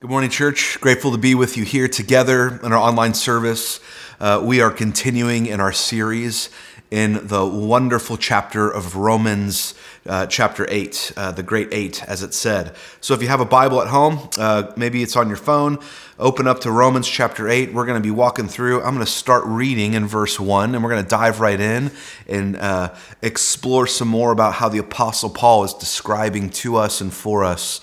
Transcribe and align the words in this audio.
Good 0.00 0.10
morning, 0.10 0.30
church. 0.30 0.80
Grateful 0.80 1.10
to 1.10 1.18
be 1.18 1.34
with 1.34 1.56
you 1.56 1.64
here 1.64 1.88
together 1.88 2.60
in 2.62 2.72
our 2.72 2.78
online 2.78 3.14
service. 3.14 3.80
Uh, 4.20 4.40
we 4.44 4.60
are 4.60 4.70
continuing 4.70 5.46
in 5.46 5.58
our 5.58 5.72
series 5.72 6.50
in 6.92 7.26
the 7.26 7.44
wonderful 7.44 8.16
chapter 8.16 8.70
of 8.70 8.94
Romans, 8.94 9.74
uh, 10.06 10.26
chapter 10.26 10.68
8, 10.70 11.12
uh, 11.16 11.32
the 11.32 11.42
great 11.42 11.70
eight, 11.72 12.04
as 12.04 12.22
it 12.22 12.32
said. 12.32 12.76
So 13.00 13.12
if 13.12 13.22
you 13.22 13.26
have 13.26 13.40
a 13.40 13.44
Bible 13.44 13.82
at 13.82 13.88
home, 13.88 14.30
uh, 14.38 14.70
maybe 14.76 15.02
it's 15.02 15.16
on 15.16 15.26
your 15.26 15.36
phone, 15.36 15.80
open 16.16 16.46
up 16.46 16.60
to 16.60 16.70
Romans 16.70 17.08
chapter 17.08 17.48
8. 17.48 17.74
We're 17.74 17.84
going 17.84 18.00
to 18.00 18.06
be 18.06 18.12
walking 18.12 18.46
through. 18.46 18.76
I'm 18.82 18.94
going 18.94 19.04
to 19.04 19.10
start 19.10 19.42
reading 19.46 19.94
in 19.94 20.06
verse 20.06 20.38
1, 20.38 20.76
and 20.76 20.84
we're 20.84 20.90
going 20.90 21.02
to 21.02 21.10
dive 21.10 21.40
right 21.40 21.58
in 21.60 21.90
and 22.28 22.56
uh, 22.56 22.94
explore 23.20 23.88
some 23.88 24.06
more 24.06 24.30
about 24.30 24.54
how 24.54 24.68
the 24.68 24.78
Apostle 24.78 25.30
Paul 25.30 25.64
is 25.64 25.74
describing 25.74 26.50
to 26.50 26.76
us 26.76 27.00
and 27.00 27.12
for 27.12 27.42
us 27.42 27.80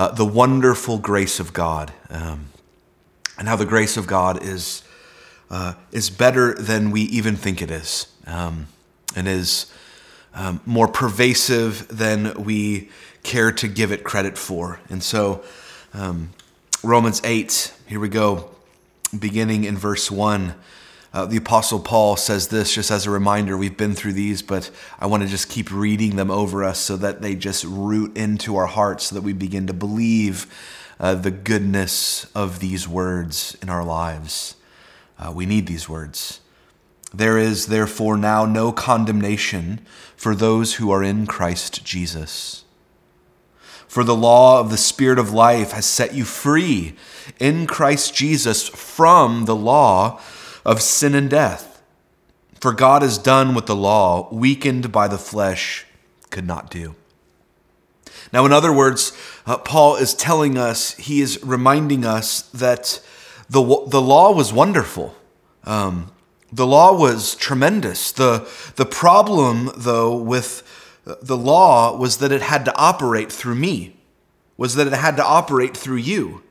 uh, 0.00 0.10
the 0.12 0.24
wonderful 0.24 0.96
grace 0.96 1.38
of 1.38 1.52
God, 1.52 1.92
um, 2.08 2.46
and 3.38 3.46
how 3.46 3.54
the 3.54 3.66
grace 3.66 3.98
of 3.98 4.06
God 4.06 4.42
is 4.42 4.82
uh, 5.50 5.74
is 5.92 6.08
better 6.08 6.54
than 6.54 6.90
we 6.90 7.02
even 7.02 7.36
think 7.36 7.60
it 7.60 7.70
is, 7.70 8.06
um, 8.26 8.66
and 9.14 9.28
is 9.28 9.70
um, 10.32 10.62
more 10.64 10.88
pervasive 10.88 11.86
than 11.88 12.32
we 12.42 12.88
care 13.24 13.52
to 13.52 13.68
give 13.68 13.92
it 13.92 14.02
credit 14.02 14.38
for. 14.38 14.80
And 14.88 15.02
so, 15.02 15.44
um, 15.92 16.30
Romans 16.82 17.20
eight, 17.22 17.74
here 17.86 18.00
we 18.00 18.08
go, 18.08 18.48
beginning 19.18 19.64
in 19.64 19.76
verse 19.76 20.10
one. 20.10 20.54
Uh, 21.12 21.26
the 21.26 21.36
Apostle 21.36 21.80
Paul 21.80 22.16
says 22.16 22.48
this 22.48 22.74
just 22.74 22.90
as 22.90 23.04
a 23.04 23.10
reminder. 23.10 23.56
We've 23.56 23.76
been 23.76 23.94
through 23.94 24.12
these, 24.12 24.42
but 24.42 24.70
I 25.00 25.06
want 25.06 25.24
to 25.24 25.28
just 25.28 25.48
keep 25.48 25.72
reading 25.72 26.16
them 26.16 26.30
over 26.30 26.62
us 26.62 26.78
so 26.78 26.96
that 26.98 27.20
they 27.20 27.34
just 27.34 27.64
root 27.64 28.16
into 28.16 28.56
our 28.56 28.66
hearts 28.66 29.06
so 29.06 29.16
that 29.16 29.22
we 29.22 29.32
begin 29.32 29.66
to 29.66 29.72
believe 29.72 30.46
uh, 31.00 31.14
the 31.14 31.32
goodness 31.32 32.30
of 32.34 32.60
these 32.60 32.86
words 32.86 33.56
in 33.60 33.68
our 33.68 33.84
lives. 33.84 34.54
Uh, 35.18 35.32
we 35.34 35.46
need 35.46 35.66
these 35.66 35.88
words. 35.88 36.40
There 37.12 37.38
is 37.38 37.66
therefore 37.66 38.16
now 38.16 38.44
no 38.44 38.70
condemnation 38.70 39.80
for 40.16 40.36
those 40.36 40.74
who 40.74 40.92
are 40.92 41.02
in 41.02 41.26
Christ 41.26 41.84
Jesus. 41.84 42.64
For 43.88 44.04
the 44.04 44.14
law 44.14 44.60
of 44.60 44.70
the 44.70 44.76
Spirit 44.76 45.18
of 45.18 45.32
life 45.32 45.72
has 45.72 45.86
set 45.86 46.14
you 46.14 46.24
free 46.24 46.94
in 47.40 47.66
Christ 47.66 48.14
Jesus 48.14 48.68
from 48.68 49.46
the 49.46 49.56
law 49.56 50.20
of 50.64 50.82
sin 50.82 51.14
and 51.14 51.30
death. 51.30 51.82
For 52.60 52.72
God 52.72 53.02
has 53.02 53.16
done 53.16 53.54
what 53.54 53.66
the 53.66 53.76
law, 53.76 54.28
weakened 54.30 54.92
by 54.92 55.08
the 55.08 55.18
flesh, 55.18 55.86
could 56.30 56.46
not 56.46 56.70
do. 56.70 56.94
Now, 58.32 58.44
in 58.46 58.52
other 58.52 58.72
words, 58.72 59.12
uh, 59.46 59.56
Paul 59.58 59.96
is 59.96 60.14
telling 60.14 60.58
us, 60.58 60.94
he 60.96 61.20
is 61.20 61.42
reminding 61.42 62.04
us 62.04 62.42
that 62.50 63.00
the, 63.48 63.62
the 63.88 64.00
law 64.00 64.32
was 64.32 64.52
wonderful. 64.52 65.14
Um, 65.64 66.12
the 66.52 66.66
law 66.66 66.96
was 66.96 67.34
tremendous. 67.34 68.12
The, 68.12 68.48
the 68.76 68.86
problem, 68.86 69.70
though, 69.76 70.14
with 70.16 70.62
the 71.04 71.36
law 71.36 71.96
was 71.96 72.18
that 72.18 72.30
it 72.30 72.42
had 72.42 72.64
to 72.66 72.76
operate 72.76 73.32
through 73.32 73.54
me, 73.54 73.96
was 74.56 74.74
that 74.74 74.86
it 74.86 74.92
had 74.92 75.16
to 75.16 75.24
operate 75.24 75.76
through 75.76 75.96
you. 75.96 76.42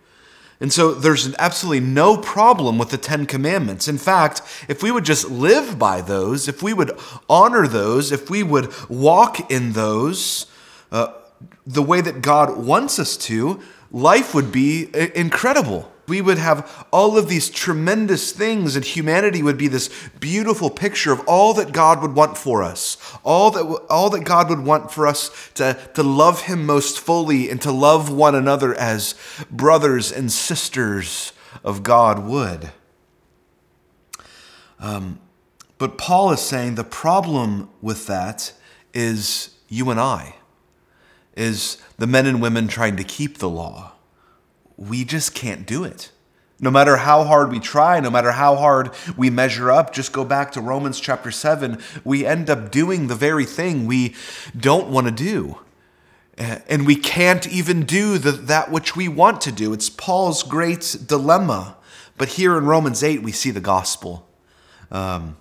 And 0.62 0.74
so 0.74 0.94
there's 0.94 1.34
absolutely 1.36 1.80
no 1.80 2.18
problem 2.18 2.78
with 2.78 2.90
the 2.90 2.98
Ten 2.98 3.26
Commandments. 3.26 3.88
In 3.88 3.98
fact, 3.98 4.42
if 4.68 4.84
we 4.84 4.92
would 4.92 5.06
just 5.06 5.30
live 5.30 5.80
by 5.80 6.02
those, 6.02 6.50
if 6.50 6.62
we 6.62 6.74
would 6.74 6.92
honor 7.30 7.66
those, 7.66 8.12
if 8.12 8.30
we 8.30 8.44
would 8.44 8.74
walk 8.90 9.50
in 9.50 9.72
those 9.72 10.48
uh, 10.92 11.14
the 11.66 11.84
way 11.84 12.02
that 12.02 12.22
God 12.22 12.58
wants 12.58 13.00
us 13.00 13.16
to, 13.18 13.62
life 13.92 14.34
would 14.34 14.52
be 14.52 14.90
incredible 15.16 15.92
we 16.10 16.22
would 16.22 16.38
have 16.38 16.88
all 16.92 17.18
of 17.18 17.30
these 17.30 17.50
tremendous 17.50 18.32
things, 18.32 18.76
and 18.76 18.84
humanity 18.84 19.44
would 19.44 19.58
be 19.58 19.68
this 19.68 19.90
beautiful 20.20 20.70
picture 20.70 21.12
of 21.12 21.22
all 21.28 21.54
that 21.54 21.72
God 21.72 22.02
would 22.02 22.16
want 22.16 22.38
for 22.38 22.64
us, 22.64 22.98
all 23.23 23.52
that, 23.52 23.64
all 23.89 24.10
that 24.10 24.26
God 24.26 24.50
would 24.50 24.66
want 24.66 24.92
for 24.92 25.08
us 25.08 25.52
to, 25.54 25.80
to 25.94 26.04
love 26.04 26.42
Him 26.42 26.66
most 26.66 27.00
fully 27.00 27.50
and 27.50 27.61
to 27.61 27.72
love 27.72 28.11
one 28.11 28.36
another 28.36 28.73
as 28.73 29.16
brothers 29.52 30.11
and 30.11 30.32
sisters 30.32 31.32
of 31.64 31.83
God 31.83 32.26
would. 32.26 32.72
Um, 34.80 35.20
but 35.78 35.98
Paul 35.98 36.32
is 36.32 36.42
saying 36.42 36.76
the 36.76 36.83
problem 36.83 37.70
with 37.82 38.08
that 38.08 38.54
is 38.94 39.52
you 39.67 39.89
and 39.92 40.00
I, 40.00 40.36
is 41.36 41.78
the 41.98 42.08
men 42.08 42.26
and 42.26 42.42
women 42.42 42.67
trying 42.67 42.98
to 42.98 43.04
keep 43.04 43.38
the 43.38 43.50
law 43.50 43.94
we 44.80 45.04
just 45.04 45.36
can't 45.36 45.66
do 45.66 45.84
it. 45.84 46.10
No 46.62 46.72
matter 46.72 46.98
how 46.98 47.26
hard 47.26 47.52
we 47.52 47.60
try, 47.60 48.00
no 48.00 48.10
matter 48.10 48.32
how 48.32 48.56
hard 48.56 48.92
we 49.17 49.30
measure 49.30 49.70
up, 49.70 49.94
just 49.94 50.14
go 50.14 50.23
back 50.23 50.54
to 50.54 50.62
Romans 50.62 51.00
chapter 51.00 51.32
7, 51.32 51.82
we 52.04 52.26
end 52.26 52.50
up 52.50 52.72
doing 52.72 53.08
the 53.08 53.16
very 53.16 53.45
thing 53.45 53.86
we 53.86 54.16
don't 54.58 54.89
want 54.89 55.06
to 55.08 55.12
do. 55.12 55.60
And 56.38 56.88
we 56.88 56.95
can't 56.95 57.48
even 57.50 57.84
do 57.84 58.18
the, 58.18 58.32
that 58.32 58.72
which 58.72 58.95
we 58.95 59.10
want 59.10 59.42
to 59.42 59.52
do. 59.52 59.73
It's 59.73 59.89
Paul's 59.89 60.44
great 60.44 60.95
dilemma. 61.06 61.76
But 62.18 62.30
here 62.30 62.58
in 62.58 62.66
Romans 62.66 63.04
8, 63.04 63.22
we 63.22 63.34
see 63.34 63.52
the 63.52 63.60
gospel. 63.60 64.28
Um, 64.89 65.36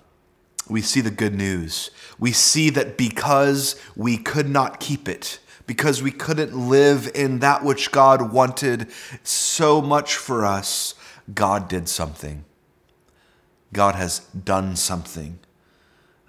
we 0.69 0.81
see 0.81 0.99
the 0.99 1.11
good 1.11 1.33
news. 1.33 1.89
We 2.19 2.33
see 2.33 2.69
that 2.71 2.97
because 2.97 3.81
we 3.95 4.17
could 4.17 4.49
not 4.49 4.81
keep 4.81 5.07
it, 5.07 5.39
because 5.69 6.01
we 6.01 6.09
couldn't 6.09 6.57
live 6.57 7.11
in 7.13 7.37
that 7.37 7.63
which 7.63 7.91
God 7.91 8.31
wanted 8.31 8.87
so 9.21 9.83
much 9.83 10.15
for 10.15 10.43
us, 10.43 10.95
God 11.31 11.69
did 11.69 11.87
something. 11.87 12.43
God 13.71 13.93
has 13.93 14.17
done 14.29 14.75
something. 14.75 15.37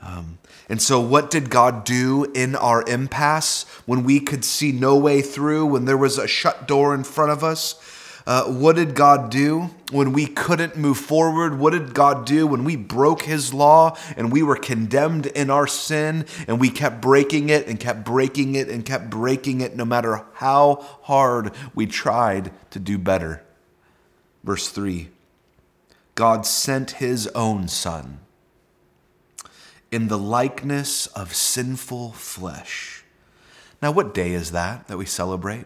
Um, 0.03 0.41
and 0.69 0.83
so, 0.83 1.01
what 1.01 1.31
did 1.31 1.49
God 1.49 1.85
do 1.85 2.31
in 2.35 2.55
our 2.55 2.87
impasse 2.87 3.65
when 3.87 4.05
we 4.05 4.21
could 4.21 4.45
see 4.45 4.73
no 4.73 4.95
way 4.99 5.23
through, 5.23 5.65
when 5.65 5.87
there 5.87 5.97
was 5.97 6.19
a 6.19 6.29
shut 6.29 6.69
door 6.69 6.95
in 6.95 7.03
front 7.03 7.31
of 7.31 7.43
us? 7.43 7.77
Uh, 8.27 8.45
what 8.45 8.77
did 8.77 8.95
God 8.95 9.31
do 9.31 9.71
when 9.91 10.13
we 10.13 10.27
couldn't 10.27 10.77
move 10.77 10.99
forward? 10.99 11.59
What 11.59 11.71
did 11.71 11.95
God 11.95 12.27
do 12.27 12.47
when 12.47 12.65
we 12.65 12.77
broke 12.77 13.23
His 13.23 13.55
law 13.55 13.97
and 14.17 14.31
we 14.31 14.43
were 14.43 14.57
condemned 14.57 15.27
in 15.27 15.51
our 15.51 15.67
sin 15.67 16.27
and 16.47 16.61
we 16.61 16.71
kept 16.71 17.01
breaking 17.01 17.49
it 17.49 17.67
and 17.67 17.81
kept 17.81 18.05
breaking 18.05 18.55
it 18.55 18.69
and 18.69 18.85
kept 18.85 19.11
breaking 19.11 19.61
it 19.61 19.75
no 19.75 19.85
matter 19.85 20.25
how 20.35 20.87
hard 21.03 21.53
we 21.75 21.87
tried 21.87 22.53
to 22.71 22.79
do 22.79 22.99
better? 22.99 23.43
Verse 24.45 24.69
3 24.69 25.09
God 26.15 26.45
sent 26.45 26.93
His 26.93 27.27
own 27.29 27.69
Son 27.69 28.21
in 29.91 30.09
the 30.09 30.19
likeness 30.19 31.07
of 31.09 31.35
sinful 31.35 32.13
flesh. 32.13 33.05
Now, 33.83 33.91
what 33.91 34.15
day 34.15 34.33
is 34.33 34.53
that 34.53 34.87
that 34.89 34.99
we 34.99 35.07
celebrate? 35.07 35.65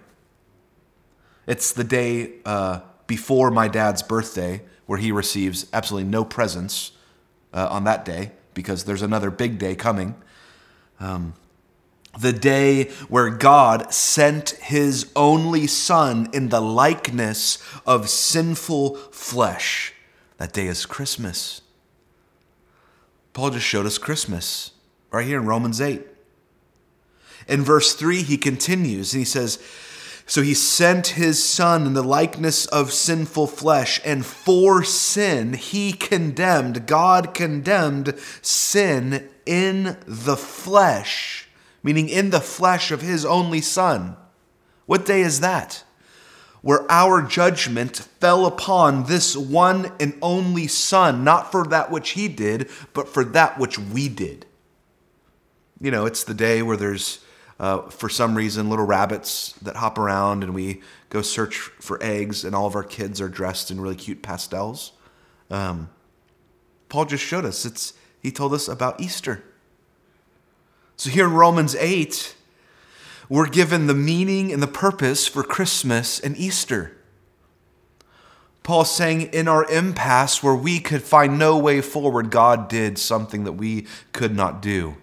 It's 1.46 1.72
the 1.72 1.84
day 1.84 2.32
uh, 2.44 2.80
before 3.06 3.50
my 3.50 3.68
dad's 3.68 4.02
birthday 4.02 4.62
where 4.86 4.98
he 4.98 5.12
receives 5.12 5.66
absolutely 5.72 6.08
no 6.10 6.24
presents 6.24 6.92
uh, 7.52 7.68
on 7.70 7.84
that 7.84 8.04
day 8.04 8.32
because 8.54 8.84
there's 8.84 9.02
another 9.02 9.30
big 9.30 9.58
day 9.58 9.74
coming. 9.74 10.14
Um, 11.00 11.34
the 12.18 12.32
day 12.32 12.84
where 13.08 13.30
God 13.30 13.92
sent 13.92 14.50
his 14.50 15.10
only 15.16 15.66
son 15.66 16.28
in 16.32 16.48
the 16.48 16.60
likeness 16.60 17.58
of 17.86 18.08
sinful 18.08 18.96
flesh. 19.10 19.92
That 20.38 20.52
day 20.52 20.66
is 20.66 20.86
Christmas. 20.86 21.62
Paul 23.32 23.50
just 23.50 23.66
showed 23.66 23.86
us 23.86 23.98
Christmas 23.98 24.70
right 25.10 25.26
here 25.26 25.40
in 25.40 25.46
Romans 25.46 25.80
8. 25.80 26.02
In 27.48 27.62
verse 27.62 27.94
3, 27.94 28.22
he 28.22 28.38
continues 28.38 29.12
and 29.12 29.20
he 29.20 29.24
says, 29.24 29.58
so 30.26 30.42
he 30.42 30.54
sent 30.54 31.08
his 31.08 31.42
son 31.42 31.86
in 31.86 31.92
the 31.92 32.02
likeness 32.02 32.66
of 32.66 32.92
sinful 32.92 33.46
flesh, 33.46 34.00
and 34.04 34.24
for 34.24 34.82
sin 34.82 35.52
he 35.52 35.92
condemned, 35.92 36.86
God 36.86 37.34
condemned 37.34 38.14
sin 38.40 39.28
in 39.44 39.98
the 40.06 40.36
flesh, 40.36 41.48
meaning 41.82 42.08
in 42.08 42.30
the 42.30 42.40
flesh 42.40 42.90
of 42.90 43.02
his 43.02 43.24
only 43.24 43.60
son. 43.60 44.16
What 44.86 45.04
day 45.04 45.20
is 45.20 45.40
that? 45.40 45.84
Where 46.62 46.90
our 46.90 47.20
judgment 47.20 47.98
fell 48.20 48.46
upon 48.46 49.04
this 49.04 49.36
one 49.36 49.92
and 50.00 50.16
only 50.22 50.66
son, 50.66 51.22
not 51.22 51.52
for 51.52 51.66
that 51.66 51.90
which 51.90 52.10
he 52.10 52.28
did, 52.28 52.70
but 52.94 53.08
for 53.08 53.22
that 53.24 53.58
which 53.58 53.78
we 53.78 54.08
did. 54.08 54.46
You 55.78 55.90
know, 55.90 56.06
it's 56.06 56.24
the 56.24 56.32
day 56.32 56.62
where 56.62 56.78
there's 56.78 57.20
uh, 57.58 57.82
for 57.88 58.08
some 58.08 58.34
reason, 58.34 58.68
little 58.68 58.86
rabbits 58.86 59.52
that 59.62 59.76
hop 59.76 59.98
around, 59.98 60.42
and 60.42 60.54
we 60.54 60.82
go 61.08 61.22
search 61.22 61.56
for 61.56 62.02
eggs, 62.02 62.44
and 62.44 62.54
all 62.54 62.66
of 62.66 62.74
our 62.74 62.84
kids 62.84 63.20
are 63.20 63.28
dressed 63.28 63.70
in 63.70 63.80
really 63.80 63.94
cute 63.94 64.22
pastels. 64.22 64.92
Um, 65.50 65.90
Paul 66.88 67.04
just 67.04 67.24
showed 67.24 67.44
us. 67.44 67.64
It's 67.64 67.94
he 68.22 68.32
told 68.32 68.54
us 68.54 68.68
about 68.68 69.00
Easter. 69.00 69.44
So 70.96 71.10
here 71.10 71.26
in 71.26 71.32
Romans 71.34 71.74
8, 71.74 72.34
we're 73.28 73.48
given 73.48 73.86
the 73.86 73.94
meaning 73.94 74.52
and 74.52 74.62
the 74.62 74.68
purpose 74.68 75.26
for 75.26 75.42
Christmas 75.42 76.20
and 76.20 76.36
Easter. 76.36 76.96
Paul's 78.62 78.90
saying, 78.90 79.22
in 79.32 79.46
our 79.46 79.70
impasse 79.70 80.42
where 80.42 80.54
we 80.54 80.80
could 80.80 81.02
find 81.02 81.38
no 81.38 81.58
way 81.58 81.82
forward, 81.82 82.30
God 82.30 82.68
did 82.68 82.96
something 82.96 83.44
that 83.44 83.52
we 83.52 83.86
could 84.12 84.34
not 84.34 84.62
do. 84.62 84.96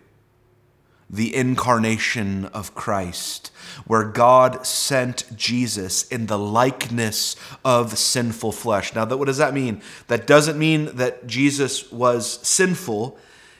The 1.13 1.35
incarnation 1.35 2.45
of 2.45 2.73
Christ, 2.73 3.51
where 3.85 4.05
God 4.05 4.65
sent 4.65 5.25
Jesus 5.35 6.07
in 6.07 6.27
the 6.27 6.39
likeness 6.39 7.35
of 7.65 7.97
sinful 7.97 8.53
flesh. 8.53 8.95
Now, 8.95 9.05
what 9.05 9.25
does 9.25 9.37
that 9.37 9.53
mean? 9.53 9.81
That 10.07 10.25
doesn't 10.25 10.57
mean 10.57 10.95
that 10.95 11.27
Jesus 11.27 11.91
was 11.91 12.39
sinful. 12.47 13.17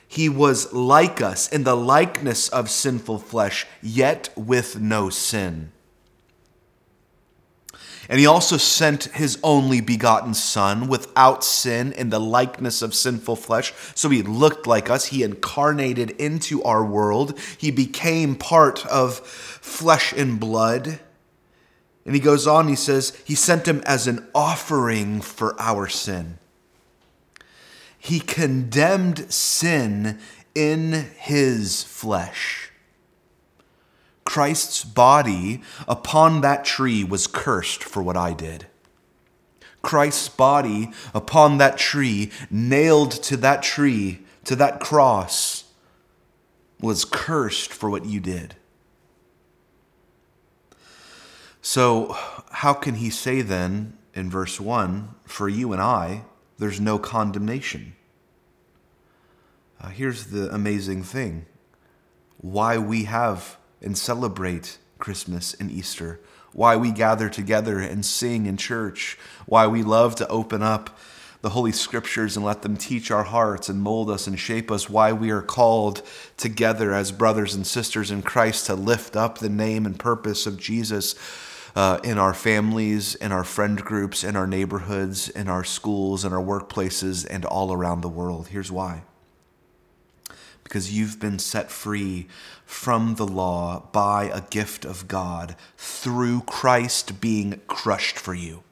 He 0.08 0.30
was 0.30 0.72
like 0.72 1.20
us 1.20 1.46
in 1.48 1.64
the 1.64 1.76
likeness 1.76 2.48
of 2.48 2.70
sinful 2.70 3.18
flesh, 3.18 3.66
yet 3.82 4.30
with 4.34 4.80
no 4.80 5.10
sin. 5.10 5.72
And 8.12 8.20
he 8.20 8.26
also 8.26 8.58
sent 8.58 9.04
his 9.04 9.38
only 9.42 9.80
begotten 9.80 10.34
Son 10.34 10.86
without 10.86 11.42
sin 11.42 11.92
in 11.92 12.10
the 12.10 12.20
likeness 12.20 12.82
of 12.82 12.94
sinful 12.94 13.36
flesh. 13.36 13.72
So 13.94 14.10
he 14.10 14.20
looked 14.20 14.66
like 14.66 14.90
us. 14.90 15.06
He 15.06 15.22
incarnated 15.22 16.10
into 16.10 16.62
our 16.62 16.84
world. 16.84 17.38
He 17.56 17.70
became 17.70 18.36
part 18.36 18.84
of 18.84 19.20
flesh 19.20 20.12
and 20.12 20.38
blood. 20.38 21.00
And 22.04 22.14
he 22.14 22.20
goes 22.20 22.46
on, 22.46 22.68
he 22.68 22.76
says, 22.76 23.18
He 23.24 23.34
sent 23.34 23.66
him 23.66 23.82
as 23.86 24.06
an 24.06 24.28
offering 24.34 25.22
for 25.22 25.58
our 25.58 25.88
sin. 25.88 26.36
He 27.98 28.20
condemned 28.20 29.32
sin 29.32 30.18
in 30.54 30.92
his 31.16 31.82
flesh. 31.82 32.71
Christ's 34.24 34.84
body 34.84 35.62
upon 35.88 36.40
that 36.42 36.64
tree 36.64 37.04
was 37.04 37.26
cursed 37.26 37.82
for 37.82 38.02
what 38.02 38.16
I 38.16 38.32
did. 38.32 38.66
Christ's 39.82 40.28
body 40.28 40.90
upon 41.12 41.58
that 41.58 41.76
tree, 41.76 42.30
nailed 42.50 43.10
to 43.24 43.36
that 43.38 43.62
tree, 43.62 44.20
to 44.44 44.56
that 44.56 44.80
cross, 44.80 45.64
was 46.80 47.04
cursed 47.04 47.72
for 47.72 47.90
what 47.90 48.06
you 48.06 48.20
did. 48.20 48.54
So, 51.60 52.16
how 52.50 52.72
can 52.72 52.96
he 52.96 53.10
say 53.10 53.40
then 53.40 53.96
in 54.14 54.30
verse 54.30 54.60
1 54.60 55.14
for 55.24 55.48
you 55.48 55.72
and 55.72 55.80
I, 55.80 56.24
there's 56.58 56.80
no 56.80 56.98
condemnation? 56.98 57.94
Uh, 59.80 59.88
here's 59.88 60.26
the 60.26 60.52
amazing 60.52 61.02
thing 61.02 61.46
why 62.38 62.78
we 62.78 63.04
have 63.04 63.56
and 63.82 63.96
celebrate 63.98 64.78
Christmas 64.98 65.54
and 65.54 65.70
Easter, 65.70 66.20
why 66.52 66.76
we 66.76 66.92
gather 66.92 67.28
together 67.28 67.78
and 67.78 68.04
sing 68.04 68.46
in 68.46 68.56
church, 68.56 69.18
why 69.46 69.66
we 69.66 69.82
love 69.82 70.14
to 70.16 70.28
open 70.28 70.62
up 70.62 70.98
the 71.40 71.50
Holy 71.50 71.72
Scriptures 71.72 72.36
and 72.36 72.46
let 72.46 72.62
them 72.62 72.76
teach 72.76 73.10
our 73.10 73.24
hearts 73.24 73.68
and 73.68 73.82
mold 73.82 74.08
us 74.08 74.28
and 74.28 74.38
shape 74.38 74.70
us, 74.70 74.88
why 74.88 75.12
we 75.12 75.30
are 75.30 75.42
called 75.42 76.02
together 76.36 76.94
as 76.94 77.10
brothers 77.10 77.54
and 77.54 77.66
sisters 77.66 78.10
in 78.10 78.22
Christ 78.22 78.66
to 78.66 78.74
lift 78.74 79.16
up 79.16 79.38
the 79.38 79.48
name 79.48 79.84
and 79.84 79.98
purpose 79.98 80.46
of 80.46 80.58
Jesus. 80.58 81.14
Uh, 81.74 81.98
in 82.04 82.18
our 82.18 82.34
families, 82.34 83.14
in 83.14 83.32
our 83.32 83.44
friend 83.44 83.82
groups, 83.82 84.24
in 84.24 84.36
our 84.36 84.46
neighborhoods, 84.46 85.30
in 85.30 85.48
our 85.48 85.64
schools, 85.64 86.22
in 86.22 86.30
our 86.30 86.42
workplaces, 86.42 87.26
and 87.30 87.46
all 87.46 87.72
around 87.72 88.02
the 88.02 88.10
world. 88.10 88.48
Here's 88.48 88.70
why 88.70 89.04
because 90.64 90.92
you've 90.92 91.20
been 91.20 91.38
set 91.38 91.70
free 91.70 92.26
from 92.64 93.16
the 93.16 93.26
law 93.26 93.88
by 93.92 94.24
a 94.24 94.42
gift 94.42 94.84
of 94.84 95.08
God 95.08 95.56
through 95.76 96.42
Christ 96.42 97.20
being 97.20 97.60
crushed 97.66 98.18
for 98.18 98.34
you. 98.34 98.62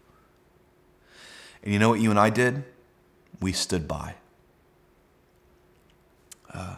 And 1.63 1.73
you 1.73 1.79
know 1.79 1.91
what 1.91 2.01
you 2.01 2.11
and 2.11 2.19
I 2.19 2.31
did? 2.31 2.65
We 3.41 3.53
stood 3.53 3.87
by. 3.87 4.15
Uh, 6.53 6.77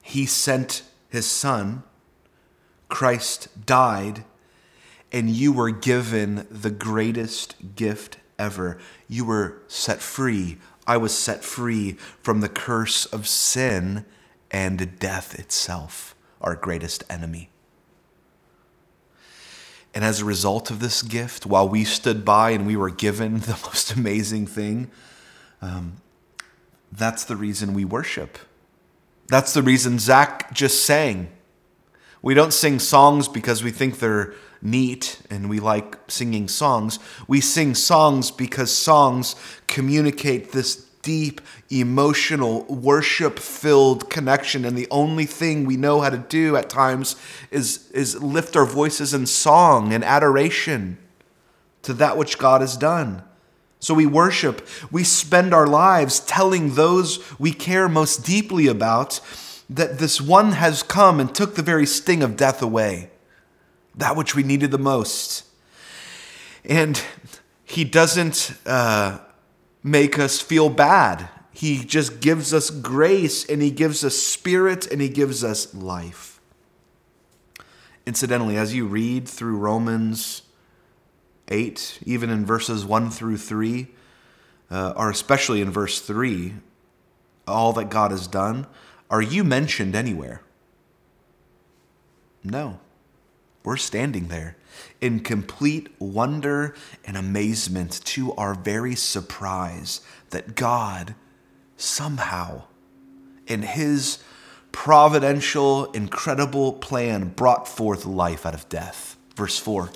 he 0.00 0.26
sent 0.26 0.82
his 1.08 1.26
son, 1.26 1.82
Christ 2.88 3.48
died, 3.66 4.24
and 5.12 5.28
you 5.30 5.52
were 5.52 5.70
given 5.70 6.46
the 6.50 6.70
greatest 6.70 7.76
gift 7.76 8.18
ever. 8.38 8.78
You 9.08 9.24
were 9.24 9.58
set 9.68 10.00
free. 10.00 10.58
I 10.86 10.96
was 10.96 11.16
set 11.16 11.44
free 11.44 11.92
from 12.22 12.40
the 12.40 12.48
curse 12.48 13.06
of 13.06 13.28
sin 13.28 14.04
and 14.50 14.98
death 14.98 15.38
itself, 15.38 16.14
our 16.40 16.54
greatest 16.54 17.04
enemy. 17.08 17.50
And 19.94 20.04
as 20.04 20.20
a 20.20 20.24
result 20.24 20.70
of 20.70 20.80
this 20.80 21.02
gift, 21.02 21.44
while 21.46 21.68
we 21.68 21.84
stood 21.84 22.24
by 22.24 22.50
and 22.50 22.66
we 22.66 22.76
were 22.76 22.90
given 22.90 23.38
the 23.40 23.58
most 23.64 23.92
amazing 23.92 24.46
thing, 24.46 24.90
um, 25.60 25.98
that's 26.90 27.24
the 27.24 27.36
reason 27.36 27.74
we 27.74 27.84
worship. 27.84 28.38
That's 29.28 29.54
the 29.54 29.62
reason 29.62 29.98
Zach 29.98 30.52
just 30.52 30.84
sang. 30.84 31.30
We 32.20 32.34
don't 32.34 32.52
sing 32.52 32.78
songs 32.78 33.28
because 33.28 33.64
we 33.64 33.70
think 33.70 33.98
they're 33.98 34.34
neat 34.62 35.20
and 35.28 35.50
we 35.50 35.60
like 35.60 35.98
singing 36.08 36.48
songs. 36.48 36.98
We 37.26 37.40
sing 37.40 37.74
songs 37.74 38.30
because 38.30 38.74
songs 38.74 39.36
communicate 39.66 40.52
this 40.52 40.86
deep, 41.02 41.40
emotional, 41.68 42.64
worship 42.64 43.38
filled 43.38 44.08
connection. 44.08 44.64
And 44.64 44.78
the 44.78 44.86
only 44.90 45.26
thing 45.26 45.64
we 45.64 45.76
know 45.76 46.00
how 46.00 46.10
to 46.10 46.18
do 46.18 46.56
at 46.56 46.70
times 46.70 47.16
is, 47.50 47.90
is 47.90 48.22
lift 48.22 48.56
our 48.56 48.64
voices 48.64 49.12
in 49.12 49.26
song 49.26 49.92
and 49.92 50.04
adoration 50.04 50.98
to 51.82 51.92
that 51.94 52.16
which 52.16 52.38
God 52.38 52.60
has 52.60 52.76
done. 52.76 53.22
So 53.80 53.94
we 53.94 54.06
worship, 54.06 54.66
we 54.92 55.02
spend 55.02 55.52
our 55.52 55.66
lives 55.66 56.20
telling 56.20 56.76
those 56.76 57.18
we 57.40 57.52
care 57.52 57.88
most 57.88 58.24
deeply 58.24 58.68
about 58.68 59.20
that 59.68 59.98
this 59.98 60.20
one 60.20 60.52
has 60.52 60.84
come 60.84 61.18
and 61.18 61.34
took 61.34 61.56
the 61.56 61.62
very 61.62 61.86
sting 61.86 62.22
of 62.22 62.36
death 62.36 62.62
away, 62.62 63.10
that 63.96 64.16
which 64.16 64.34
we 64.34 64.42
needed 64.42 64.70
the 64.70 64.78
most. 64.78 65.44
And 66.64 67.02
he 67.64 67.84
doesn't 67.84 68.54
uh, 68.66 69.18
make 69.82 70.18
us 70.18 70.40
feel 70.40 70.68
bad. 70.68 71.28
He 71.52 71.84
just 71.84 72.20
gives 72.20 72.52
us 72.52 72.70
grace 72.70 73.44
and 73.44 73.62
He 73.62 73.70
gives 73.70 74.04
us 74.04 74.16
spirit 74.16 74.86
and 74.90 75.00
He 75.00 75.08
gives 75.08 75.44
us 75.44 75.74
life. 75.74 76.40
Incidentally, 78.04 78.56
as 78.56 78.74
you 78.74 78.86
read 78.86 79.28
through 79.28 79.56
Romans 79.56 80.42
8, 81.48 82.00
even 82.04 82.30
in 82.30 82.44
verses 82.44 82.84
1 82.84 83.10
through 83.10 83.36
3, 83.36 83.88
uh, 84.70 84.94
or 84.96 85.10
especially 85.10 85.60
in 85.60 85.70
verse 85.70 86.00
3, 86.00 86.54
all 87.46 87.72
that 87.74 87.90
God 87.90 88.10
has 88.10 88.26
done, 88.26 88.66
are 89.10 89.22
you 89.22 89.44
mentioned 89.44 89.94
anywhere? 89.94 90.40
No. 92.42 92.80
We're 93.64 93.76
standing 93.76 94.28
there 94.28 94.56
in 95.00 95.20
complete 95.20 95.88
wonder 95.98 96.74
and 97.04 97.16
amazement 97.16 98.00
to 98.04 98.32
our 98.34 98.54
very 98.54 98.94
surprise 98.94 100.00
that 100.30 100.54
God 100.54 101.14
somehow, 101.76 102.62
in 103.46 103.62
His 103.62 104.18
providential, 104.72 105.90
incredible 105.92 106.72
plan, 106.72 107.28
brought 107.28 107.68
forth 107.68 108.06
life 108.06 108.46
out 108.46 108.54
of 108.54 108.68
death. 108.68 109.16
Verse 109.36 109.58
4 109.58 109.90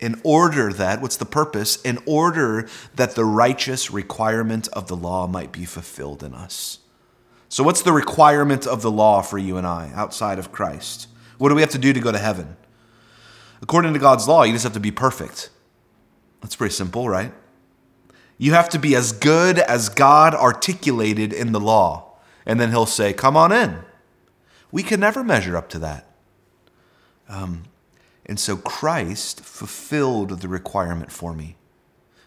in 0.00 0.20
order 0.24 0.72
that, 0.72 1.00
what's 1.00 1.16
the 1.16 1.24
purpose? 1.24 1.80
In 1.82 1.98
order 2.04 2.68
that 2.94 3.14
the 3.14 3.24
righteous 3.24 3.90
requirement 3.90 4.68
of 4.68 4.88
the 4.88 4.96
law 4.96 5.26
might 5.26 5.52
be 5.52 5.64
fulfilled 5.64 6.22
in 6.22 6.34
us. 6.34 6.80
So, 7.48 7.62
what's 7.62 7.82
the 7.82 7.92
requirement 7.92 8.66
of 8.66 8.82
the 8.82 8.90
law 8.90 9.22
for 9.22 9.38
you 9.38 9.56
and 9.56 9.66
I 9.66 9.92
outside 9.94 10.38
of 10.38 10.50
Christ? 10.50 11.06
What 11.44 11.50
do 11.50 11.56
we 11.56 11.60
have 11.60 11.72
to 11.72 11.78
do 11.78 11.92
to 11.92 12.00
go 12.00 12.10
to 12.10 12.16
heaven? 12.16 12.56
According 13.60 13.92
to 13.92 13.98
God's 13.98 14.26
law, 14.26 14.44
you 14.44 14.54
just 14.54 14.64
have 14.64 14.72
to 14.72 14.80
be 14.80 14.90
perfect. 14.90 15.50
That's 16.40 16.56
pretty 16.56 16.72
simple, 16.72 17.06
right? 17.06 17.34
You 18.38 18.54
have 18.54 18.70
to 18.70 18.78
be 18.78 18.96
as 18.96 19.12
good 19.12 19.58
as 19.58 19.90
God 19.90 20.34
articulated 20.34 21.34
in 21.34 21.52
the 21.52 21.60
law. 21.60 22.14
And 22.46 22.58
then 22.58 22.70
he'll 22.70 22.86
say, 22.86 23.12
Come 23.12 23.36
on 23.36 23.52
in. 23.52 23.80
We 24.72 24.82
can 24.82 25.00
never 25.00 25.22
measure 25.22 25.54
up 25.54 25.68
to 25.68 25.78
that. 25.80 26.06
Um, 27.28 27.64
and 28.24 28.40
so 28.40 28.56
Christ 28.56 29.42
fulfilled 29.42 30.40
the 30.40 30.48
requirement 30.48 31.12
for 31.12 31.34
me. 31.34 31.56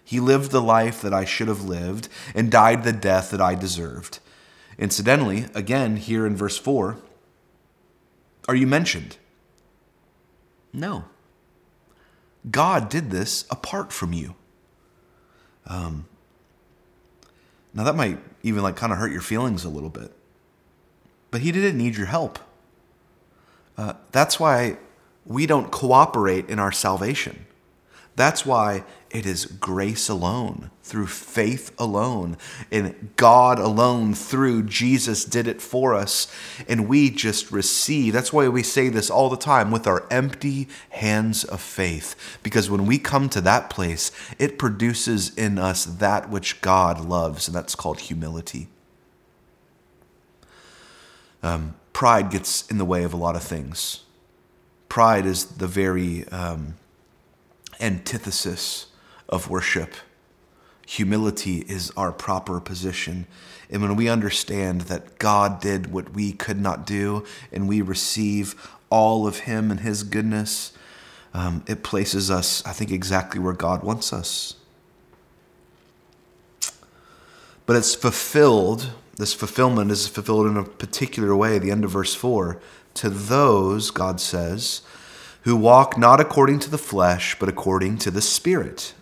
He 0.04 0.20
lived 0.20 0.52
the 0.52 0.62
life 0.62 1.02
that 1.02 1.16
I 1.16 1.26
should 1.26 1.48
have 1.48 1.64
lived 1.64 2.08
and 2.36 2.52
died 2.52 2.84
the 2.84 2.94
death 2.94 3.32
that 3.32 3.42
I 3.42 3.56
deserved. 3.56 4.20
Incidentally, 4.78 5.48
again, 5.56 5.96
here 5.96 6.28
in 6.28 6.36
verse 6.36 6.60
4, 6.60 6.98
are 8.48 8.56
you 8.56 8.68
mentioned? 8.68 9.18
No. 10.72 11.06
God 12.50 12.90
did 12.90 13.12
this 13.12 13.46
apart 13.50 13.92
from 13.92 14.14
you. 14.14 14.36
Um, 15.66 16.08
now 17.74 17.84
that 17.84 17.96
might 17.96 18.20
even 18.44 18.64
like 18.64 18.76
kind 18.76 18.94
of 18.94 19.00
hurt 19.00 19.12
your 19.12 19.22
feelings 19.22 19.66
a 19.66 19.70
little 19.70 19.90
bit, 19.90 20.14
but 21.30 21.42
He 21.42 21.52
didn't 21.52 21.78
need 21.78 21.98
your 21.98 22.08
help. 22.08 22.40
Uh, 23.78 23.94
that's 24.12 24.40
why 24.40 24.78
we 25.26 25.46
don't 25.46 25.72
cooperate 25.72 26.50
in 26.50 26.58
our 26.58 26.72
salvation. 26.72 27.47
That's 28.18 28.48
why 28.48 28.84
it 29.12 29.28
is 29.28 29.46
grace 29.46 30.10
alone, 30.10 30.72
through 30.82 31.06
faith 31.06 31.72
alone, 31.78 32.36
in 32.72 33.12
God 33.16 33.60
alone, 33.60 34.16
through 34.16 34.64
Jesus 34.64 35.24
did 35.24 35.48
it 35.48 35.62
for 35.62 35.94
us, 35.94 36.28
and 36.68 36.90
we 36.90 37.12
just 37.12 37.52
receive. 37.52 38.14
That's 38.14 38.34
why 38.34 38.48
we 38.48 38.64
say 38.64 38.90
this 38.90 39.12
all 39.12 39.30
the 39.30 39.38
time 39.38 39.70
with 39.70 39.86
our 39.86 40.08
empty 40.10 40.68
hands 40.90 41.44
of 41.44 41.62
faith, 41.62 42.16
because 42.42 42.72
when 42.72 42.88
we 42.88 42.98
come 42.98 43.30
to 43.30 43.42
that 43.42 43.70
place, 43.70 44.12
it 44.40 44.58
produces 44.58 45.30
in 45.38 45.60
us 45.60 45.86
that 45.86 46.32
which 46.32 46.60
God 46.62 47.06
loves, 47.06 47.48
and 47.48 47.56
that's 47.56 47.76
called 47.76 48.00
humility. 48.00 48.68
Um, 51.44 51.76
pride 51.94 52.32
gets 52.32 52.66
in 52.68 52.80
the 52.80 52.86
way 52.86 53.04
of 53.04 53.14
a 53.14 53.18
lot 53.18 53.36
of 53.36 53.44
things. 53.44 54.02
Pride 54.90 55.28
is 55.28 55.46
the 55.46 55.68
very 55.68 56.28
um, 56.30 56.78
antithesis 57.80 58.88
of 59.30 59.50
worship. 59.50 59.94
Humility 60.88 61.66
is 61.68 61.92
our 61.98 62.12
proper 62.12 62.60
position. 62.60 63.28
And 63.70 63.82
when 63.82 63.96
we 63.96 64.08
understand 64.08 64.82
that 64.82 65.20
God 65.20 65.60
did 65.60 65.92
what 65.92 66.14
we 66.14 66.32
could 66.32 66.60
not 66.60 66.86
do 66.86 67.26
and 67.52 67.68
we 67.68 67.82
receive 67.82 68.56
all 68.90 69.28
of 69.28 69.40
Him 69.40 69.70
and 69.70 69.82
His 69.82 70.04
goodness, 70.04 70.72
um, 71.34 71.64
it 71.68 71.84
places 71.84 72.32
us, 72.32 72.66
I 72.66 72.72
think, 72.72 72.92
exactly 72.92 73.40
where 73.40 73.54
God 73.54 73.84
wants 73.84 74.14
us. 74.14 74.56
But 77.66 77.76
it's 77.76 77.94
fulfilled, 77.94 78.92
this 79.18 79.34
fulfillment 79.34 79.92
is 79.92 80.08
fulfilled 80.08 80.48
in 80.48 80.56
a 80.56 80.64
particular 80.64 81.36
way, 81.36 81.60
the 81.60 81.70
end 81.70 81.84
of 81.84 81.92
verse 81.92 82.16
4. 82.16 82.62
To 82.96 83.10
those, 83.10 83.92
God 83.92 84.22
says, 84.22 84.82
who 85.48 85.56
walk 85.56 85.98
not 85.98 86.20
according 86.20 86.60
to 86.60 86.70
the 86.70 86.78
flesh, 86.78 87.40
but 87.40 87.48
according 87.48 87.98
to 87.98 88.12
the 88.12 88.22
Spirit. 88.22 88.94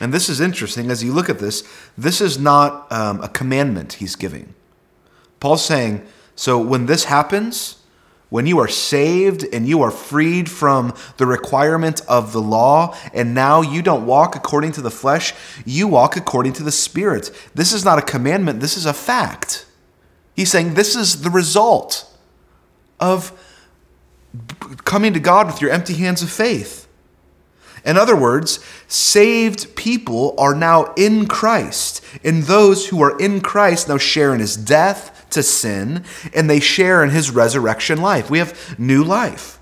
And 0.00 0.10
this 0.10 0.30
is 0.30 0.40
interesting 0.40 0.90
as 0.90 1.04
you 1.04 1.12
look 1.12 1.28
at 1.28 1.40
this. 1.40 1.62
This 1.96 2.22
is 2.22 2.38
not 2.38 2.90
um, 2.90 3.20
a 3.20 3.28
commandment 3.28 3.92
he's 3.92 4.16
giving. 4.16 4.54
Paul's 5.40 5.62
saying, 5.62 6.06
so 6.34 6.58
when 6.58 6.86
this 6.86 7.04
happens, 7.04 7.82
when 8.30 8.46
you 8.46 8.58
are 8.60 8.66
saved 8.66 9.44
and 9.52 9.68
you 9.68 9.82
are 9.82 9.90
freed 9.90 10.50
from 10.50 10.94
the 11.18 11.26
requirement 11.26 12.00
of 12.08 12.32
the 12.32 12.40
law, 12.40 12.96
and 13.12 13.34
now 13.34 13.60
you 13.60 13.82
don't 13.82 14.06
walk 14.06 14.34
according 14.34 14.72
to 14.72 14.80
the 14.80 14.90
flesh, 14.90 15.34
you 15.66 15.86
walk 15.86 16.16
according 16.16 16.54
to 16.54 16.62
the 16.62 16.72
Spirit. 16.72 17.30
This 17.54 17.74
is 17.74 17.84
not 17.84 17.98
a 17.98 18.02
commandment, 18.02 18.60
this 18.60 18.78
is 18.78 18.86
a 18.86 18.94
fact. 18.94 19.66
He's 20.34 20.50
saying 20.50 20.72
this 20.72 20.96
is 20.96 21.20
the 21.20 21.28
result 21.28 22.10
of 22.98 23.38
coming 24.84 25.12
to 25.12 25.20
God 25.20 25.46
with 25.46 25.60
your 25.60 25.70
empty 25.70 25.94
hands 25.94 26.22
of 26.22 26.30
faith. 26.30 26.88
In 27.84 27.96
other 27.96 28.14
words, 28.14 28.60
saved 28.86 29.74
people 29.74 30.34
are 30.38 30.54
now 30.54 30.94
in 30.96 31.26
Christ, 31.26 32.04
and 32.22 32.44
those 32.44 32.88
who 32.88 33.02
are 33.02 33.18
in 33.18 33.40
Christ 33.40 33.88
now 33.88 33.98
share 33.98 34.32
in 34.32 34.40
his 34.40 34.56
death 34.56 35.26
to 35.30 35.42
sin, 35.42 36.04
and 36.34 36.48
they 36.48 36.60
share 36.60 37.02
in 37.02 37.10
his 37.10 37.30
resurrection 37.30 38.00
life. 38.00 38.30
We 38.30 38.38
have 38.38 38.78
new 38.78 39.02
life. 39.02 39.58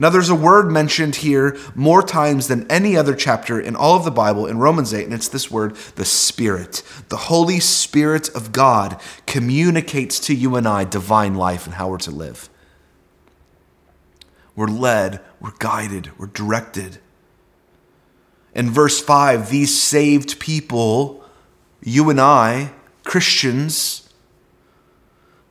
Now, 0.00 0.10
there's 0.10 0.30
a 0.30 0.34
word 0.34 0.70
mentioned 0.70 1.16
here 1.16 1.58
more 1.74 2.04
times 2.04 2.46
than 2.46 2.70
any 2.70 2.96
other 2.96 3.16
chapter 3.16 3.60
in 3.60 3.74
all 3.74 3.96
of 3.96 4.04
the 4.04 4.12
Bible 4.12 4.46
in 4.46 4.58
Romans 4.58 4.94
8, 4.94 5.04
and 5.04 5.12
it's 5.12 5.28
this 5.28 5.50
word, 5.50 5.74
the 5.96 6.04
Spirit. 6.04 6.84
The 7.08 7.16
Holy 7.16 7.58
Spirit 7.58 8.28
of 8.28 8.52
God 8.52 9.00
communicates 9.26 10.20
to 10.20 10.34
you 10.34 10.54
and 10.54 10.68
I 10.68 10.84
divine 10.84 11.34
life 11.34 11.66
and 11.66 11.74
how 11.74 11.88
we're 11.88 11.98
to 11.98 12.12
live. 12.12 12.48
We're 14.58 14.66
led, 14.66 15.20
we're 15.38 15.52
guided, 15.60 16.18
we're 16.18 16.26
directed. 16.26 16.98
In 18.56 18.72
verse 18.72 19.00
5, 19.00 19.50
these 19.50 19.80
saved 19.80 20.40
people, 20.40 21.24
you 21.80 22.10
and 22.10 22.20
I, 22.20 22.72
Christians, 23.04 24.12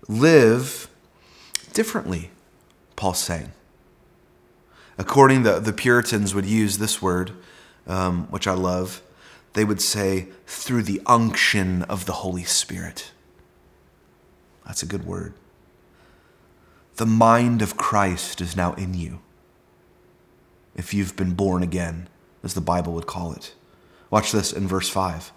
live 0.09 0.89
differently, 1.71 2.31
Paul's 2.97 3.19
saying. 3.19 3.53
According 4.97 5.45
to 5.45 5.61
the 5.61 5.71
Puritans 5.71 6.35
would 6.35 6.45
use 6.45 6.77
this 6.77 7.01
word, 7.01 7.31
um, 7.87 8.27
which 8.29 8.45
I 8.45 8.55
love. 8.55 9.01
They 9.53 9.63
would 9.63 9.81
say, 9.81 10.27
through 10.45 10.83
the 10.83 11.01
unction 11.05 11.83
of 11.83 12.07
the 12.07 12.11
Holy 12.11 12.43
Spirit. 12.43 13.11
That's 14.65 14.83
a 14.83 14.85
good 14.85 15.05
word. 15.05 15.33
The 16.97 17.05
mind 17.05 17.61
of 17.61 17.77
Christ 17.77 18.41
is 18.41 18.55
now 18.55 18.73
in 18.73 18.93
you. 18.93 19.19
If 20.75 20.93
you've 20.93 21.15
been 21.15 21.33
born 21.33 21.63
again, 21.63 22.09
as 22.43 22.53
the 22.53 22.61
Bible 22.61 22.93
would 22.93 23.07
call 23.07 23.33
it. 23.33 23.53
Watch 24.09 24.31
this 24.31 24.53
in 24.53 24.67
verse 24.67 24.89
5. 24.89 25.31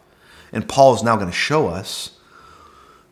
And 0.52 0.68
Paul 0.68 0.94
is 0.94 1.02
now 1.02 1.16
going 1.16 1.30
to 1.30 1.36
show 1.36 1.68
us 1.68 2.18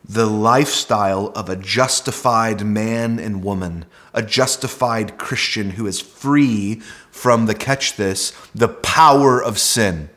the 0.05 0.27
lifestyle 0.27 1.33
of 1.35 1.49
a 1.49 1.57
justified 1.57 2.65
man 2.65 3.19
and 3.19 3.45
woman, 3.45 3.85
a 4.15 4.23
justified 4.23 5.19
Christian 5.19 5.71
who 5.71 5.87
is 5.87 6.01
free 6.01 6.77
from 7.11 7.47
the 7.47 7.55
catch 7.55 7.97
this, 7.97 8.33
the 8.55 8.69
power 8.69 9.43
of 9.43 9.59
sin. 9.59 10.09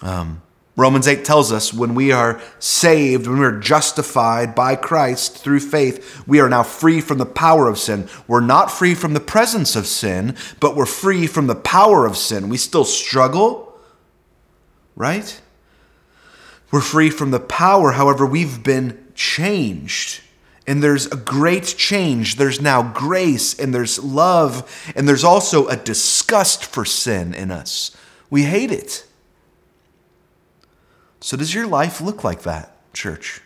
Um, 0.00 0.42
Romans 0.78 1.08
8 1.08 1.24
tells 1.24 1.50
us 1.50 1.74
when 1.74 1.96
we 1.96 2.12
are 2.12 2.40
saved, 2.60 3.26
when 3.26 3.40
we're 3.40 3.58
justified 3.58 4.54
by 4.54 4.76
Christ 4.76 5.38
through 5.38 5.58
faith, 5.58 6.22
we 6.24 6.38
are 6.38 6.48
now 6.48 6.62
free 6.62 7.00
from 7.00 7.18
the 7.18 7.26
power 7.26 7.66
of 7.66 7.80
sin. 7.80 8.08
We're 8.28 8.38
not 8.38 8.70
free 8.70 8.94
from 8.94 9.12
the 9.12 9.18
presence 9.18 9.74
of 9.74 9.88
sin, 9.88 10.36
but 10.60 10.76
we're 10.76 10.86
free 10.86 11.26
from 11.26 11.48
the 11.48 11.56
power 11.56 12.06
of 12.06 12.16
sin. 12.16 12.48
We 12.48 12.58
still 12.58 12.84
struggle, 12.84 13.76
right? 14.94 15.40
We're 16.70 16.80
free 16.80 17.10
from 17.10 17.32
the 17.32 17.40
power, 17.40 17.90
however, 17.90 18.24
we've 18.24 18.62
been 18.62 19.04
changed. 19.16 20.20
And 20.64 20.80
there's 20.80 21.06
a 21.06 21.16
great 21.16 21.74
change. 21.76 22.36
There's 22.36 22.60
now 22.60 22.84
grace 22.84 23.58
and 23.58 23.74
there's 23.74 23.98
love, 23.98 24.92
and 24.94 25.08
there's 25.08 25.24
also 25.24 25.66
a 25.66 25.76
disgust 25.76 26.64
for 26.64 26.84
sin 26.84 27.34
in 27.34 27.50
us. 27.50 27.96
We 28.30 28.44
hate 28.44 28.70
it. 28.70 29.07
So, 31.20 31.36
does 31.36 31.54
your 31.54 31.66
life 31.66 32.00
look 32.00 32.22
like 32.22 32.42
that, 32.42 32.74
church? 32.92 33.40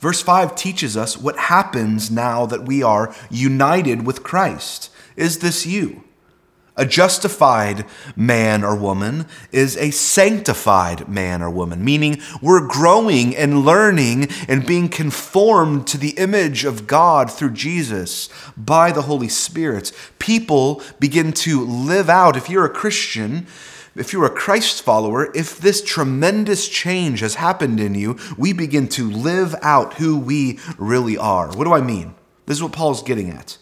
Verse 0.00 0.20
5 0.20 0.56
teaches 0.56 0.96
us 0.96 1.16
what 1.16 1.36
happens 1.36 2.10
now 2.10 2.44
that 2.46 2.64
we 2.64 2.82
are 2.82 3.14
united 3.30 4.04
with 4.04 4.24
Christ. 4.24 4.90
Is 5.14 5.38
this 5.38 5.64
you? 5.64 6.02
A 6.74 6.86
justified 6.86 7.84
man 8.16 8.64
or 8.64 8.74
woman 8.74 9.26
is 9.52 9.76
a 9.76 9.90
sanctified 9.90 11.06
man 11.06 11.42
or 11.42 11.50
woman, 11.50 11.84
meaning 11.84 12.20
we're 12.40 12.66
growing 12.66 13.36
and 13.36 13.64
learning 13.64 14.28
and 14.48 14.66
being 14.66 14.88
conformed 14.88 15.86
to 15.88 15.98
the 15.98 16.12
image 16.16 16.64
of 16.64 16.86
God 16.86 17.30
through 17.30 17.52
Jesus 17.52 18.30
by 18.56 18.90
the 18.90 19.02
Holy 19.02 19.28
Spirit. 19.28 19.92
People 20.18 20.82
begin 20.98 21.32
to 21.34 21.64
live 21.64 22.08
out, 22.08 22.36
if 22.36 22.48
you're 22.48 22.64
a 22.64 22.70
Christian, 22.70 23.46
if 23.94 24.12
you're 24.12 24.24
a 24.24 24.30
Christ 24.30 24.82
follower, 24.82 25.30
if 25.34 25.58
this 25.58 25.82
tremendous 25.82 26.68
change 26.68 27.20
has 27.20 27.36
happened 27.36 27.80
in 27.80 27.94
you, 27.94 28.18
we 28.38 28.52
begin 28.52 28.88
to 28.88 29.10
live 29.10 29.54
out 29.62 29.94
who 29.94 30.18
we 30.18 30.58
really 30.78 31.18
are. 31.18 31.48
What 31.48 31.64
do 31.64 31.74
I 31.74 31.80
mean? 31.80 32.14
This 32.46 32.56
is 32.56 32.62
what 32.62 32.72
Paul's 32.72 33.02
getting 33.02 33.30
at. 33.30 33.58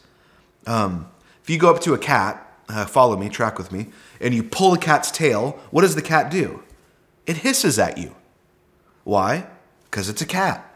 Um, 0.67 1.11
if 1.43 1.51
you 1.51 1.59
go 1.59 1.75
up 1.75 1.81
to 1.83 1.95
a 1.95 1.99
cat, 1.99 2.47
uh, 2.69 2.87
follow 2.87 3.17
me, 3.17 3.29
track 3.29 3.59
with 3.59 3.73
me, 3.73 3.89
and 4.21 4.33
you 4.33 4.43
pull 4.43 4.73
a 4.73 4.79
cat's 4.79 5.11
tail, 5.11 5.59
what 5.71 5.83
does 5.83 5.95
the 5.95 6.03
cat 6.03 6.31
do? 6.31 6.63
It 7.27 7.39
hisses 7.39 7.79
at 7.79 7.99
you. 7.99 8.15
Why? 9.05 9.47
Because 9.85 10.09
it's 10.09 10.23
a 10.23 10.27
cat, 10.27 10.73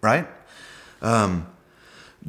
right? 0.00 0.26
Um, 1.00 1.46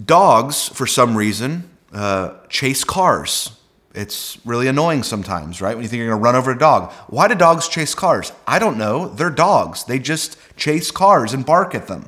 dogs, 0.05 0.69
for 0.69 0.85
some 0.85 1.17
reason, 1.17 1.69
uh, 1.91 2.35
chase 2.49 2.83
cars. 2.83 3.56
It's 3.97 4.37
really 4.45 4.67
annoying 4.67 5.01
sometimes, 5.01 5.59
right? 5.59 5.75
When 5.75 5.81
you 5.81 5.89
think 5.89 5.97
you're 6.01 6.09
going 6.09 6.19
to 6.19 6.23
run 6.23 6.35
over 6.35 6.51
a 6.51 6.57
dog. 6.57 6.91
Why 7.07 7.27
do 7.27 7.33
dogs 7.33 7.67
chase 7.67 7.95
cars? 7.95 8.31
I 8.45 8.59
don't 8.59 8.77
know. 8.77 9.07
They're 9.07 9.31
dogs. 9.31 9.85
They 9.85 9.97
just 9.97 10.37
chase 10.55 10.91
cars 10.91 11.33
and 11.33 11.43
bark 11.43 11.73
at 11.73 11.87
them. 11.87 12.07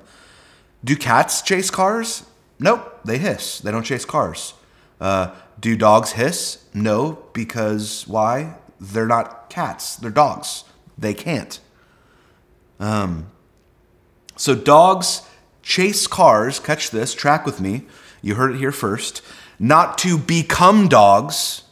Do 0.86 0.96
cats 0.96 1.42
chase 1.42 1.72
cars? 1.72 2.28
Nope, 2.60 3.00
they 3.04 3.18
hiss. 3.18 3.60
They 3.60 3.72
don't 3.72 3.82
chase 3.82 4.06
cars. 4.06 4.54
Uh, 5.02 5.34
do 5.60 5.76
dogs 5.76 6.12
hiss? 6.12 6.64
No, 6.76 7.24
because 7.34 8.08
why? 8.08 8.58
They're 8.80 9.08
not 9.08 9.50
cats. 9.50 9.96
They're 9.96 10.12
dogs. 10.12 10.66
They 10.96 11.16
can't. 11.16 11.60
Um, 12.80 13.32
so 14.36 14.54
dogs 14.54 15.24
chase 15.64 16.06
cars. 16.06 16.60
Catch 16.60 16.92
this. 16.92 17.16
Track 17.16 17.48
with 17.48 17.60
me. 17.60 17.88
You 18.22 18.36
heard 18.36 18.54
it 18.54 18.60
here 18.60 18.72
first. 18.72 19.24
Not 19.58 19.98
to 20.00 20.20
become 20.20 20.88
dogs 20.88 21.64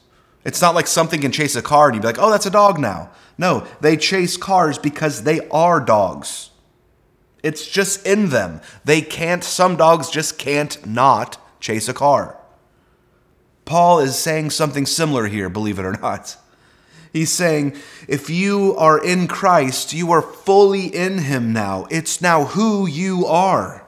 it's 0.47 0.61
not 0.61 0.75
like 0.75 0.87
something 0.87 1.19
can 1.19 1.33
chase 1.33 1.57
a 1.57 1.61
car 1.61 1.87
and 1.87 1.95
you'd 1.95 2.01
be 2.01 2.07
like, 2.07 2.19
oh, 2.19 2.31
that's 2.31 2.45
a 2.45 2.49
dog 2.49 2.79
now. 2.79 3.11
No, 3.37 3.67
they 3.81 3.97
chase 3.97 4.37
cars 4.37 4.79
because 4.79 5.23
they 5.23 5.45
are 5.49 5.81
dogs. 5.81 6.51
It's 7.43 7.67
just 7.67 8.07
in 8.07 8.29
them. 8.29 8.61
They 8.85 9.01
can't, 9.01 9.43
some 9.43 9.75
dogs 9.75 10.09
just 10.09 10.39
can't 10.39 10.85
not 10.85 11.37
chase 11.59 11.89
a 11.89 11.93
car. 11.93 12.37
Paul 13.65 13.99
is 13.99 14.17
saying 14.17 14.51
something 14.51 14.85
similar 14.85 15.27
here, 15.27 15.49
believe 15.49 15.79
it 15.79 15.85
or 15.85 15.91
not. 15.91 16.37
He's 17.11 17.31
saying, 17.31 17.75
if 18.07 18.29
you 18.29 18.73
are 18.77 19.03
in 19.03 19.27
Christ, 19.27 19.91
you 19.91 20.13
are 20.13 20.21
fully 20.21 20.85
in 20.85 21.17
Him 21.17 21.51
now. 21.51 21.87
It's 21.91 22.21
now 22.21 22.45
who 22.45 22.87
you 22.87 23.25
are. 23.25 23.85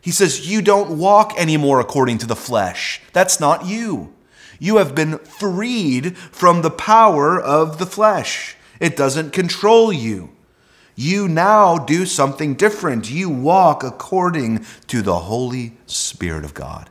He 0.00 0.12
says, 0.12 0.48
You 0.48 0.62
don't 0.62 0.98
walk 0.98 1.32
anymore 1.36 1.80
according 1.80 2.18
to 2.18 2.26
the 2.26 2.36
flesh. 2.36 3.00
That's 3.12 3.40
not 3.40 3.66
you. 3.66 4.14
You 4.58 4.76
have 4.76 4.94
been 4.94 5.18
freed 5.18 6.16
from 6.16 6.62
the 6.62 6.70
power 6.70 7.40
of 7.40 7.78
the 7.78 7.86
flesh, 7.86 8.56
it 8.80 8.96
doesn't 8.96 9.32
control 9.32 9.92
you. 9.92 10.30
You 10.96 11.26
now 11.26 11.78
do 11.78 12.06
something 12.06 12.54
different. 12.54 13.10
You 13.10 13.28
walk 13.28 13.82
according 13.82 14.64
to 14.86 15.02
the 15.02 15.20
Holy 15.20 15.76
Spirit 15.86 16.44
of 16.44 16.54
God. 16.54 16.88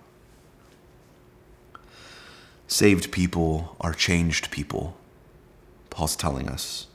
Saved 2.67 3.11
people 3.11 3.75
are 3.79 3.93
changed 3.93 4.51
people, 4.51 4.97
Paul's 5.89 6.15
telling 6.15 6.49
us. 6.49 6.87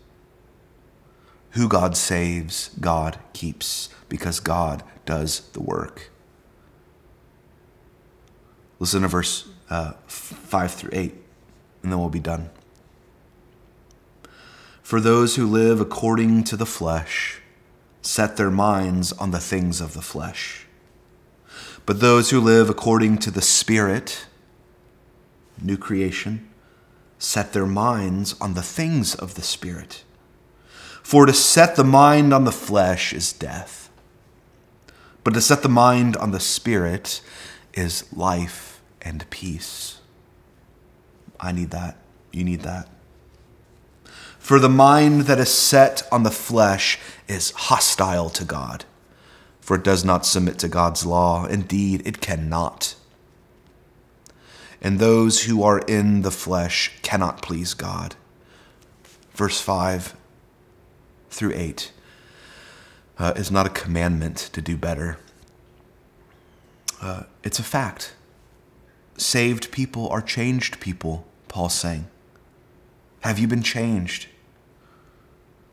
Who 1.53 1.69
God 1.69 1.97
saves, 1.97 2.71
God 2.81 3.19
keeps, 3.33 3.89
because 4.09 4.41
God 4.41 4.83
does 5.07 5.41
the 5.53 5.63
work. 5.63 6.11
Listen 8.79 9.03
to 9.03 9.09
verse 9.09 9.49
uh, 9.71 9.93
5 10.07 10.73
through 10.73 10.91
8, 10.93 11.15
and 11.83 11.93
then 11.93 11.99
we'll 11.99 12.09
be 12.09 12.21
done. 12.21 12.51
For 14.83 15.01
those 15.01 15.37
who 15.37 15.47
live 15.47 15.81
according 15.81 16.45
to 16.45 16.57
the 16.57 16.67
flesh 16.67 17.43
set 18.01 18.39
their 18.39 18.51
minds 18.51 19.13
on 19.13 19.33
the 19.33 19.41
things 19.41 19.81
of 19.83 19.93
the 19.93 20.01
flesh. 20.01 20.67
But 21.85 22.01
those 22.01 22.31
who 22.31 22.41
live 22.41 22.71
according 22.71 23.19
to 23.19 23.31
the 23.31 23.43
Spirit, 23.43 24.27
new 25.61 25.77
creation, 25.77 26.49
set 27.19 27.53
their 27.53 27.67
minds 27.67 28.35
on 28.41 28.55
the 28.55 28.63
things 28.63 29.15
of 29.15 29.35
the 29.35 29.43
Spirit. 29.43 30.05
For 31.03 31.27
to 31.27 31.33
set 31.33 31.77
the 31.77 31.85
mind 31.85 32.33
on 32.33 32.45
the 32.45 32.53
flesh 32.53 33.13
is 33.13 33.33
death, 33.33 33.91
but 35.25 35.35
to 35.35 35.41
set 35.41 35.63
the 35.63 35.69
mind 35.69 36.17
on 36.17 36.31
the 36.31 36.41
Spirit 36.41 37.21
is 37.75 38.11
life 38.13 38.68
and 39.03 39.29
peace. 39.31 40.01
I 41.41 41.53
need 41.53 41.71
that. 41.71 41.97
You 42.33 42.45
need 42.45 42.61
that. 42.61 42.89
For 44.39 44.59
the 44.59 44.69
mind 44.69 45.23
that 45.23 45.39
is 45.39 45.51
set 45.51 46.07
on 46.11 46.23
the 46.23 46.31
flesh 46.31 46.99
is 47.27 47.51
hostile 47.51 48.31
to 48.31 48.45
God, 48.45 48.85
for 49.61 49.77
it 49.77 49.85
does 49.85 50.05
not 50.05 50.25
submit 50.25 50.59
to 50.61 50.69
God's 50.69 51.05
law. 51.05 51.45
Indeed, 51.45 52.03
it 52.07 52.21
cannot. 52.21 52.95
And 54.81 54.99
those 54.99 55.43
who 55.43 55.63
are 55.63 55.81
in 55.81 56.23
the 56.23 56.31
flesh 56.31 56.93
cannot 57.03 57.43
please 57.43 57.75
God. 57.75 58.17
Verse 59.35 59.61
5 59.61 60.15
through 61.31 61.53
8 61.55 61.93
uh, 63.19 63.33
is 63.37 63.51
not 63.51 63.67
a 63.67 63.71
commandment 63.71 64.37
to 64.37 64.63
do 64.63 64.77
better, 64.77 65.19
uh, 67.01 67.25
it's 67.45 67.59
a 67.59 67.63
fact. 67.63 68.15
Saved 69.19 69.73
people 69.73 70.09
are 70.09 70.23
changed 70.23 70.81
people, 70.81 71.27
Paul's 71.49 71.75
saying. 71.75 72.07
Have 73.21 73.39
you 73.39 73.49
been 73.49 73.63
changed? 73.63 74.29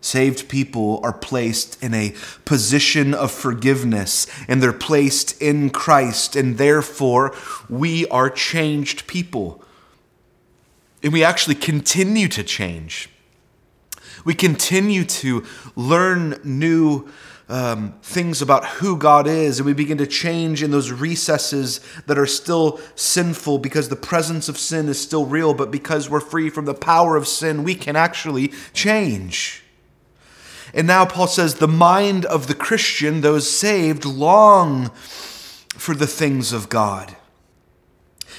Saved 0.02 0.50
people 0.50 1.00
are 1.04 1.14
placed 1.14 1.82
in 1.82 1.94
a 1.94 2.14
position 2.44 3.14
of 3.14 3.32
forgiveness 3.32 4.28
and 4.48 4.62
they're 4.62 4.74
placed 4.74 5.42
in 5.42 5.70
Christ, 5.70 6.36
and 6.36 6.58
therefore 6.58 7.36
we 7.70 8.08
are 8.08 8.30
changed 8.30 9.08
people. 9.08 9.64
And 11.02 11.14
we 11.14 11.24
actually 11.24 11.56
continue 11.56 12.28
to 12.30 12.44
change. 12.44 13.10
We 14.26 14.34
continue 14.34 15.06
to 15.06 15.46
learn 15.76 16.42
new 16.44 17.08
um, 17.48 17.94
things 18.02 18.42
about 18.42 18.66
who 18.66 18.98
God 18.98 19.28
is, 19.28 19.60
and 19.60 19.68
we 19.68 19.74
begin 19.74 20.00
to 20.00 20.08
change 20.08 20.64
in 20.64 20.72
those 20.72 20.92
recesses 20.92 21.80
that 22.08 22.18
are 22.18 22.26
still 22.26 22.80
sinful 22.96 23.60
because 23.60 23.90
the 23.90 23.96
presence 23.96 24.50
of 24.50 24.58
sin 24.58 24.90
is 24.90 25.00
still 25.00 25.26
real, 25.26 25.54
but 25.54 25.70
because 25.70 26.10
we're 26.10 26.20
free 26.20 26.50
from 26.50 26.66
the 26.66 26.74
power 26.74 27.16
of 27.16 27.28
sin, 27.28 27.64
we 27.64 27.76
can 27.76 27.96
actually 27.96 28.52
change. 28.74 29.64
And 30.74 30.88
now 30.88 31.06
Paul 31.06 31.28
says 31.28 31.56
the 31.56 31.68
mind 31.68 32.26
of 32.26 32.48
the 32.48 32.56
Christian, 32.56 33.22
those 33.22 33.50
saved, 33.50 34.06
long 34.06 34.90
for 35.70 35.94
the 35.94 36.08
things 36.08 36.52
of 36.52 36.68
God. 36.68 37.16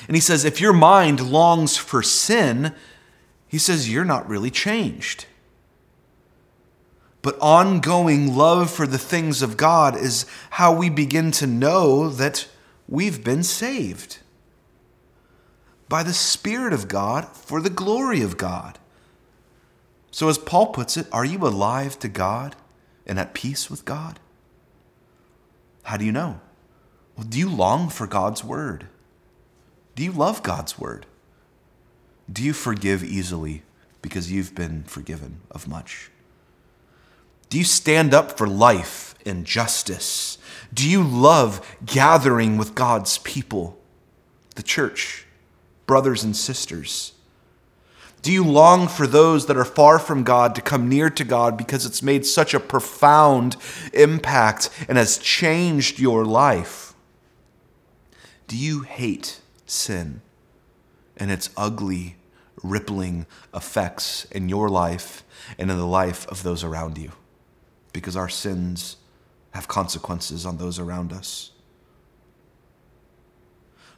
And 0.08 0.16
he 0.16 0.20
says, 0.20 0.44
if 0.44 0.60
your 0.60 0.72
mind 0.72 1.20
longs 1.20 1.76
for 1.76 2.02
sin, 2.02 2.74
he 3.46 3.58
says, 3.58 3.90
you're 3.90 4.04
not 4.04 4.28
really 4.28 4.50
changed. 4.50 5.26
But 7.26 7.38
ongoing 7.40 8.36
love 8.36 8.70
for 8.70 8.86
the 8.86 8.98
things 9.00 9.42
of 9.42 9.56
God 9.56 9.96
is 9.96 10.26
how 10.50 10.72
we 10.72 10.88
begin 10.88 11.32
to 11.32 11.46
know 11.48 12.08
that 12.08 12.46
we've 12.86 13.24
been 13.24 13.42
saved 13.42 14.18
by 15.88 16.04
the 16.04 16.12
Spirit 16.12 16.72
of 16.72 16.86
God 16.86 17.26
for 17.26 17.60
the 17.60 17.68
glory 17.68 18.22
of 18.22 18.36
God. 18.36 18.78
So, 20.12 20.28
as 20.28 20.38
Paul 20.38 20.68
puts 20.68 20.96
it, 20.96 21.08
are 21.10 21.24
you 21.24 21.38
alive 21.38 21.98
to 21.98 22.08
God 22.08 22.54
and 23.08 23.18
at 23.18 23.34
peace 23.34 23.68
with 23.68 23.84
God? 23.84 24.20
How 25.82 25.96
do 25.96 26.04
you 26.04 26.12
know? 26.12 26.38
Well, 27.16 27.26
do 27.28 27.40
you 27.40 27.50
long 27.50 27.88
for 27.88 28.06
God's 28.06 28.44
word? 28.44 28.86
Do 29.96 30.04
you 30.04 30.12
love 30.12 30.44
God's 30.44 30.78
word? 30.78 31.06
Do 32.32 32.44
you 32.44 32.52
forgive 32.52 33.02
easily 33.02 33.64
because 34.00 34.30
you've 34.30 34.54
been 34.54 34.84
forgiven 34.84 35.40
of 35.50 35.66
much? 35.66 36.12
Do 37.48 37.58
you 37.58 37.64
stand 37.64 38.12
up 38.12 38.36
for 38.36 38.46
life 38.46 39.14
and 39.24 39.44
justice? 39.44 40.38
Do 40.72 40.88
you 40.88 41.02
love 41.02 41.76
gathering 41.84 42.56
with 42.56 42.74
God's 42.74 43.18
people, 43.18 43.78
the 44.56 44.62
church, 44.62 45.26
brothers 45.86 46.24
and 46.24 46.36
sisters? 46.36 47.12
Do 48.22 48.32
you 48.32 48.44
long 48.44 48.88
for 48.88 49.06
those 49.06 49.46
that 49.46 49.56
are 49.56 49.64
far 49.64 50.00
from 50.00 50.24
God 50.24 50.56
to 50.56 50.60
come 50.60 50.88
near 50.88 51.08
to 51.10 51.22
God 51.22 51.56
because 51.56 51.86
it's 51.86 52.02
made 52.02 52.26
such 52.26 52.54
a 52.54 52.60
profound 52.60 53.56
impact 53.92 54.68
and 54.88 54.98
has 54.98 55.16
changed 55.16 56.00
your 56.00 56.24
life? 56.24 56.94
Do 58.48 58.56
you 58.56 58.80
hate 58.80 59.40
sin 59.64 60.22
and 61.16 61.30
its 61.30 61.50
ugly, 61.56 62.16
rippling 62.64 63.26
effects 63.54 64.24
in 64.32 64.48
your 64.48 64.68
life 64.68 65.22
and 65.56 65.70
in 65.70 65.76
the 65.76 65.86
life 65.86 66.26
of 66.26 66.42
those 66.42 66.64
around 66.64 66.98
you? 66.98 67.12
Because 67.96 68.14
our 68.14 68.28
sins 68.28 68.98
have 69.52 69.68
consequences 69.68 70.44
on 70.44 70.58
those 70.58 70.78
around 70.78 71.14
us. 71.14 71.52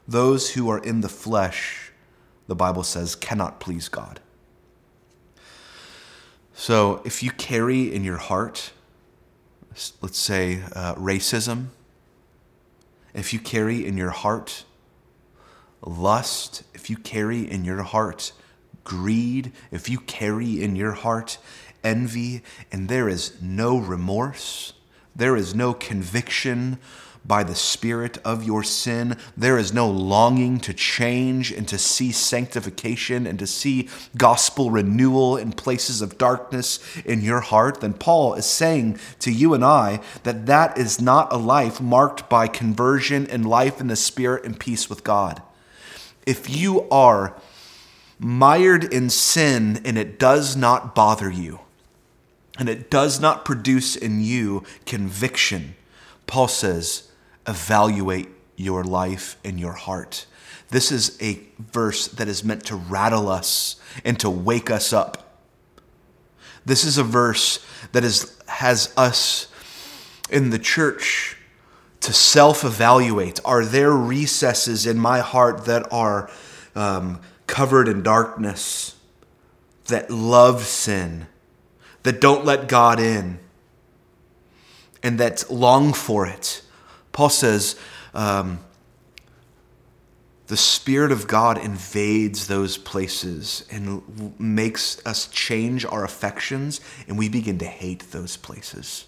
Those 0.06 0.52
who 0.52 0.70
are 0.70 0.78
in 0.78 1.00
the 1.00 1.08
flesh, 1.08 1.90
the 2.46 2.54
Bible 2.54 2.84
says, 2.84 3.16
cannot 3.16 3.58
please 3.58 3.88
God. 3.88 4.20
So 6.54 7.02
if 7.04 7.24
you 7.24 7.32
carry 7.32 7.92
in 7.92 8.04
your 8.04 8.18
heart, 8.18 8.70
let's 10.00 10.16
say, 10.16 10.62
uh, 10.76 10.94
racism, 10.94 11.70
if 13.14 13.32
you 13.32 13.40
carry 13.40 13.84
in 13.84 13.96
your 13.96 14.11
heart 14.11 14.62
lust, 15.84 16.62
if 16.72 16.88
you 16.88 16.96
carry 16.98 17.50
in 17.50 17.64
your 17.64 17.82
heart 17.82 18.30
greed, 18.88 19.52
if 19.70 19.88
you 19.90 19.98
carry 19.98 20.62
in 20.62 20.74
your 20.74 20.92
heart 20.92 21.37
envy, 21.88 22.42
and 22.70 22.88
there 22.88 23.09
is 23.09 23.40
no 23.40 23.79
remorse. 23.79 24.74
There 25.16 25.37
is 25.37 25.55
no 25.55 25.74
conviction 25.74 26.79
by 27.29 27.44
the 27.44 27.55
Spirit 27.55 28.18
of 28.24 28.42
your 28.42 28.62
sin. 28.62 29.16
There 29.37 29.59
is 29.59 29.72
no 29.72 29.88
longing 29.88 30.59
to 30.61 30.72
change 30.72 31.53
and 31.53 31.68
to 31.68 31.77
see 31.77 32.11
sanctification 32.11 33.27
and 33.27 33.38
to 33.38 33.46
see 33.46 33.88
gospel 34.16 34.70
renewal 34.70 35.37
in 35.37 35.53
places 35.53 36.01
of 36.01 36.16
darkness 36.16 36.81
in 37.05 37.20
your 37.20 37.40
heart. 37.40 37.81
Then 37.81 37.92
Paul 37.92 38.35
is 38.35 38.46
saying 38.46 38.98
to 39.20 39.31
you 39.31 39.53
and 39.53 39.64
I 39.64 40.01
that 40.22 40.46
that 40.46 40.79
is 40.79 41.01
not 41.01 41.33
a 41.33 41.37
life 41.37 41.81
marked 41.81 42.31
by 42.31 42.48
conversion 42.48 43.27
and 43.27 43.46
life 43.46 43.81
in 43.81 43.88
the 43.88 43.96
Spirit 43.96 44.44
and 44.44 44.59
peace 44.59 44.88
with 44.88 45.05
God. 45.05 45.42
If 46.24 46.48
you 46.48 46.88
are 46.90 47.35
mired 48.18 48.85
in 48.85 49.11
sin 49.11 49.81
and 49.85 49.98
it 49.98 50.18
does 50.18 50.57
not 50.57 50.94
bother 50.94 51.31
you, 51.31 51.61
and 52.58 52.68
it 52.68 52.90
does 52.90 53.20
not 53.20 53.44
produce 53.44 53.94
in 53.96 54.20
you 54.20 54.64
conviction, 54.84 55.76
Paul 56.26 56.48
says, 56.48 57.08
evaluate 57.46 58.28
your 58.56 58.84
life 58.84 59.38
and 59.44 59.58
your 59.58 59.72
heart. 59.72 60.26
This 60.70 60.92
is 60.92 61.16
a 61.22 61.40
verse 61.58 62.08
that 62.08 62.28
is 62.28 62.44
meant 62.44 62.66
to 62.66 62.76
rattle 62.76 63.28
us 63.28 63.80
and 64.04 64.18
to 64.20 64.28
wake 64.28 64.70
us 64.70 64.92
up. 64.92 65.38
This 66.66 66.84
is 66.84 66.98
a 66.98 67.04
verse 67.04 67.64
that 67.92 68.04
is, 68.04 68.36
has 68.46 68.92
us 68.96 69.48
in 70.28 70.50
the 70.50 70.58
church 70.58 71.36
to 72.00 72.12
self 72.12 72.64
evaluate. 72.64 73.40
Are 73.44 73.64
there 73.64 73.92
recesses 73.92 74.86
in 74.86 74.98
my 74.98 75.20
heart 75.20 75.64
that 75.64 75.90
are 75.90 76.30
um, 76.74 77.20
covered 77.46 77.88
in 77.88 78.02
darkness, 78.02 78.96
that 79.86 80.10
love 80.10 80.64
sin, 80.64 81.26
that 82.02 82.20
don't 82.20 82.44
let 82.44 82.68
God 82.68 83.00
in, 83.00 83.38
and 85.02 85.18
that 85.20 85.50
long 85.50 85.92
for 85.92 86.26
it. 86.26 86.62
Paul 87.12 87.28
says, 87.28 87.76
um, 88.14 88.61
the 90.48 90.56
Spirit 90.56 91.12
of 91.12 91.26
God 91.26 91.58
invades 91.58 92.46
those 92.46 92.78
places 92.78 93.66
and 93.70 94.34
makes 94.40 95.04
us 95.06 95.28
change 95.28 95.84
our 95.84 96.04
affections, 96.04 96.80
and 97.06 97.18
we 97.18 97.28
begin 97.28 97.58
to 97.58 97.66
hate 97.66 98.11
those 98.12 98.38
places. 98.38 99.04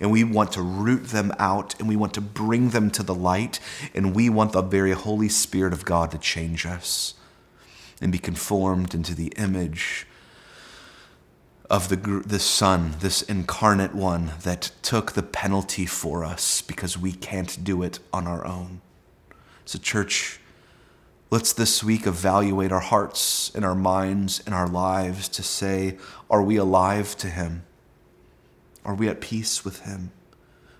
And 0.00 0.10
we 0.10 0.24
want 0.24 0.52
to 0.52 0.62
root 0.62 1.08
them 1.08 1.32
out, 1.38 1.78
and 1.78 1.88
we 1.88 1.96
want 1.96 2.14
to 2.14 2.22
bring 2.22 2.70
them 2.70 2.90
to 2.92 3.02
the 3.02 3.14
light, 3.14 3.60
and 3.94 4.14
we 4.14 4.30
want 4.30 4.52
the 4.52 4.62
very 4.62 4.92
Holy 4.92 5.28
Spirit 5.28 5.74
of 5.74 5.84
God 5.84 6.10
to 6.12 6.18
change 6.18 6.64
us 6.64 7.14
and 8.00 8.10
be 8.10 8.18
conformed 8.18 8.94
into 8.94 9.14
the 9.14 9.28
image 9.36 10.06
of 11.70 11.88
the, 11.88 11.96
the 11.96 12.38
Son, 12.38 12.94
this 13.00 13.20
incarnate 13.22 13.94
one 13.94 14.32
that 14.42 14.70
took 14.82 15.12
the 15.12 15.22
penalty 15.22 15.84
for 15.84 16.24
us 16.24 16.62
because 16.62 16.96
we 16.96 17.12
can't 17.12 17.62
do 17.62 17.82
it 17.82 17.98
on 18.12 18.26
our 18.26 18.46
own. 18.46 18.80
So, 19.66 19.78
church, 19.78 20.40
let's 21.30 21.52
this 21.52 21.84
week 21.84 22.06
evaluate 22.06 22.72
our 22.72 22.80
hearts 22.80 23.52
and 23.54 23.66
our 23.66 23.74
minds 23.74 24.42
and 24.46 24.54
our 24.54 24.66
lives 24.66 25.28
to 25.28 25.42
say, 25.42 25.98
are 26.30 26.42
we 26.42 26.56
alive 26.56 27.16
to 27.18 27.28
Him? 27.28 27.64
Are 28.82 28.94
we 28.94 29.08
at 29.08 29.20
peace 29.20 29.62
with 29.62 29.80
Him? 29.80 30.10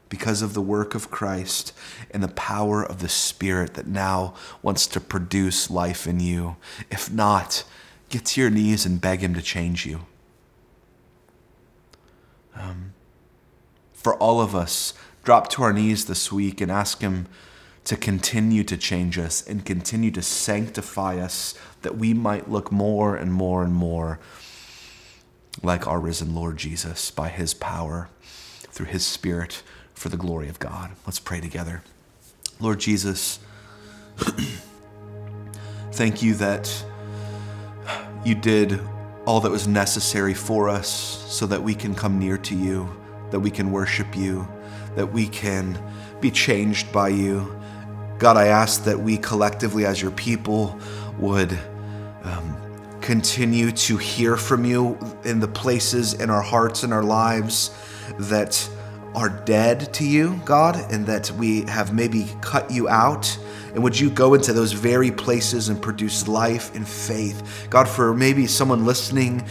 Because 0.09 0.41
of 0.41 0.55
the 0.55 0.63
work 0.63 0.95
of 0.95 1.11
Christ 1.11 1.75
and 2.11 2.23
the 2.23 2.29
power 2.29 2.83
of 2.83 3.01
the 3.01 3.11
Spirit 3.11 3.75
that 3.75 3.87
now 3.87 4.33
wants 4.63 4.87
to 4.87 5.01
produce 5.01 5.69
life 5.69 6.07
in 6.07 6.19
you. 6.19 6.57
If 6.91 7.13
not, 7.13 7.65
get 8.09 8.25
to 8.25 8.41
your 8.41 8.49
knees 8.49 8.87
and 8.87 9.03
beg 9.03 9.21
Him 9.21 9.35
to 9.35 9.43
change 9.43 9.85
you. 9.85 10.07
Um, 12.59 12.93
for 13.93 14.15
all 14.17 14.41
of 14.41 14.55
us, 14.55 14.95
drop 15.25 15.49
to 15.51 15.63
our 15.63 15.73
knees 15.73 16.07
this 16.07 16.33
week 16.33 16.61
and 16.61 16.71
ask 16.71 17.01
Him 17.01 17.27
to 17.85 17.97
continue 17.97 18.65
to 18.65 18.77
change 18.77 19.19
us 19.19 19.47
and 19.47 19.65
continue 19.65 20.11
to 20.11 20.23
sanctify 20.23 21.19
us 21.19 21.55
that 21.83 21.97
we 21.97 22.13
might 22.13 22.51
look 22.51 22.71
more 22.71 23.17
and 23.17 23.33
more 23.33 23.63
and 23.63 23.75
more 23.75 24.19
like 25.63 25.87
our 25.87 25.99
risen 25.99 26.35
Lord 26.35 26.57
Jesus 26.57 27.11
by 27.11 27.29
His 27.29 27.55
power 27.55 28.09
through 28.71 28.87
His 28.87 29.07
Spirit 29.07 29.63
for 29.95 30.09
the 30.09 30.17
glory 30.17 30.49
of 30.49 30.59
God. 30.59 30.91
Let's 31.07 31.19
pray 31.19 31.41
together. 31.41 31.83
Lord 32.61 32.79
Jesus, 32.81 33.39
thank 35.93 36.23
you 36.23 36.35
that 36.35 36.85
you 38.25 38.35
did 38.35 38.81
all 39.29 39.41
that 39.43 39.51
was 39.51 39.69
necessary 39.69 40.33
for 40.33 40.71
us 40.71 40.89
so 41.29 41.45
that 41.45 41.63
we 41.63 41.75
can 41.75 41.95
come 41.95 42.19
near 42.19 42.39
to 42.39 42.57
you, 42.57 42.89
that 43.31 43.39
we 43.39 43.51
can 43.51 43.71
worship 43.71 44.17
you, 44.17 44.49
that 44.97 45.07
we 45.07 45.29
can 45.29 45.79
be 46.19 46.31
changed 46.31 46.91
by 46.93 47.09
you. 47.11 47.55
God, 48.19 48.39
I 48.39 48.47
ask 48.47 48.85
that 48.85 48.99
we 48.99 49.19
collectively, 49.19 49.85
as 49.85 50.01
your 50.01 50.13
people, 50.13 50.81
would 51.19 51.53
um, 52.23 52.99
continue 53.03 53.71
to 53.73 53.99
hear 53.99 54.39
from 54.39 54.65
you 54.65 54.99
in 55.27 55.41
the 55.41 55.49
places 55.49 56.15
in 56.15 56.31
our 56.31 56.41
hearts 56.41 56.83
and 56.83 56.91
our 56.91 57.05
lives 57.05 57.71
that 58.19 58.67
are 59.15 59.29
dead 59.29 59.93
to 59.93 60.07
you, 60.07 60.41
God, 60.47 60.91
and 60.91 61.05
that 61.05 61.31
we 61.33 61.67
have 61.67 61.93
maybe 61.93 62.31
cut 62.41 62.71
you 62.71 62.89
out 62.89 63.39
and 63.75 63.83
would 63.83 63.99
you 63.99 64.11
go 64.11 64.35
into 64.35 64.53
those 64.53 64.73
very 64.73 65.11
places 65.11 65.69
and 65.69 65.81
produce 65.81 66.27
life 66.27 66.75
and 66.75 66.87
faith? 66.87 67.67
God, 67.71 67.89
for 67.89 68.15
maybe 68.15 68.47
someone 68.47 68.85
listening 68.85 69.47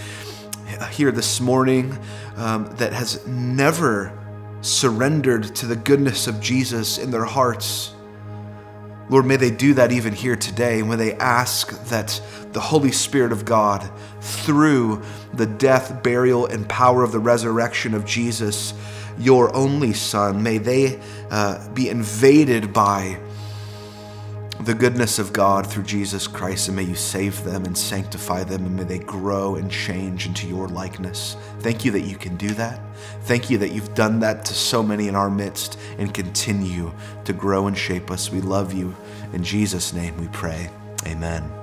here 0.91 1.12
this 1.12 1.39
morning 1.39 1.97
um, 2.36 2.65
that 2.77 2.93
has 2.93 3.25
never 3.27 4.17
surrendered 4.62 5.56
to 5.56 5.65
the 5.65 5.75
goodness 5.75 6.27
of 6.27 6.41
Jesus 6.41 6.97
in 6.97 7.12
their 7.12 7.25
hearts. 7.25 7.93
Lord, 9.10 9.25
may 9.25 9.38
they 9.38 9.51
do 9.51 9.75
that 9.75 9.91
even 9.91 10.13
here 10.13 10.36
today 10.36 10.84
when 10.84 10.99
they 10.99 11.13
ask 11.13 11.71
that 11.86 12.21
the 12.51 12.60
Holy 12.60 12.91
Spirit 12.91 13.32
of 13.32 13.45
God, 13.45 13.89
through 14.19 15.01
the 15.34 15.45
death, 15.45 16.03
burial, 16.03 16.45
and 16.45 16.67
power 16.67 17.03
of 17.03 17.13
the 17.13 17.19
resurrection 17.19 17.93
of 17.93 18.06
Jesus, 18.06 18.73
your 19.17 19.56
only 19.56 19.93
Son, 19.93 20.43
may 20.43 20.58
they 20.58 20.99
uh, 21.32 21.69
be 21.69 21.89
invaded 21.89 22.73
by 22.73 23.19
the 24.62 24.74
goodness 24.74 25.20
of 25.20 25.34
God 25.34 25.67
through 25.67 25.84
Jesus 25.84 26.28
Christ, 26.28 26.67
and 26.67 26.76
may 26.76 26.84
you 26.84 26.96
save 26.96 27.43
them 27.43 27.65
and 27.65 27.78
sanctify 27.78 28.43
them, 28.43 28.65
and 28.65 28.76
may 28.76 28.84
they 28.84 29.00
grow 29.00 29.56
and 29.56 29.72
change 29.72 30.26
into 30.26 30.48
your 30.48 30.67
likeness. 30.67 31.36
Thank 31.60 31.86
you 31.86 31.91
that 31.91 32.02
you 32.02 32.15
can 32.15 32.36
do 32.38 32.50
that. 32.56 32.80
Thank 33.22 33.50
you 33.50 33.58
that 33.60 33.72
you've 33.72 33.93
done 33.93 34.20
that 34.22 34.46
to 34.46 34.54
so 34.54 34.82
many 34.82 35.08
in 35.08 35.15
our 35.15 35.30
midst 35.30 35.78
and 35.98 36.13
continue 36.13 36.91
to 37.26 37.34
grow 37.34 37.67
and 37.67 37.78
shape 37.78 38.10
us. 38.10 38.32
We 38.32 38.41
love 38.41 38.74
you. 38.74 38.96
In 39.34 39.43
Jesus' 39.43 39.93
name 39.93 40.17
we 40.20 40.28
pray. 40.30 40.70
Amen. 41.06 41.57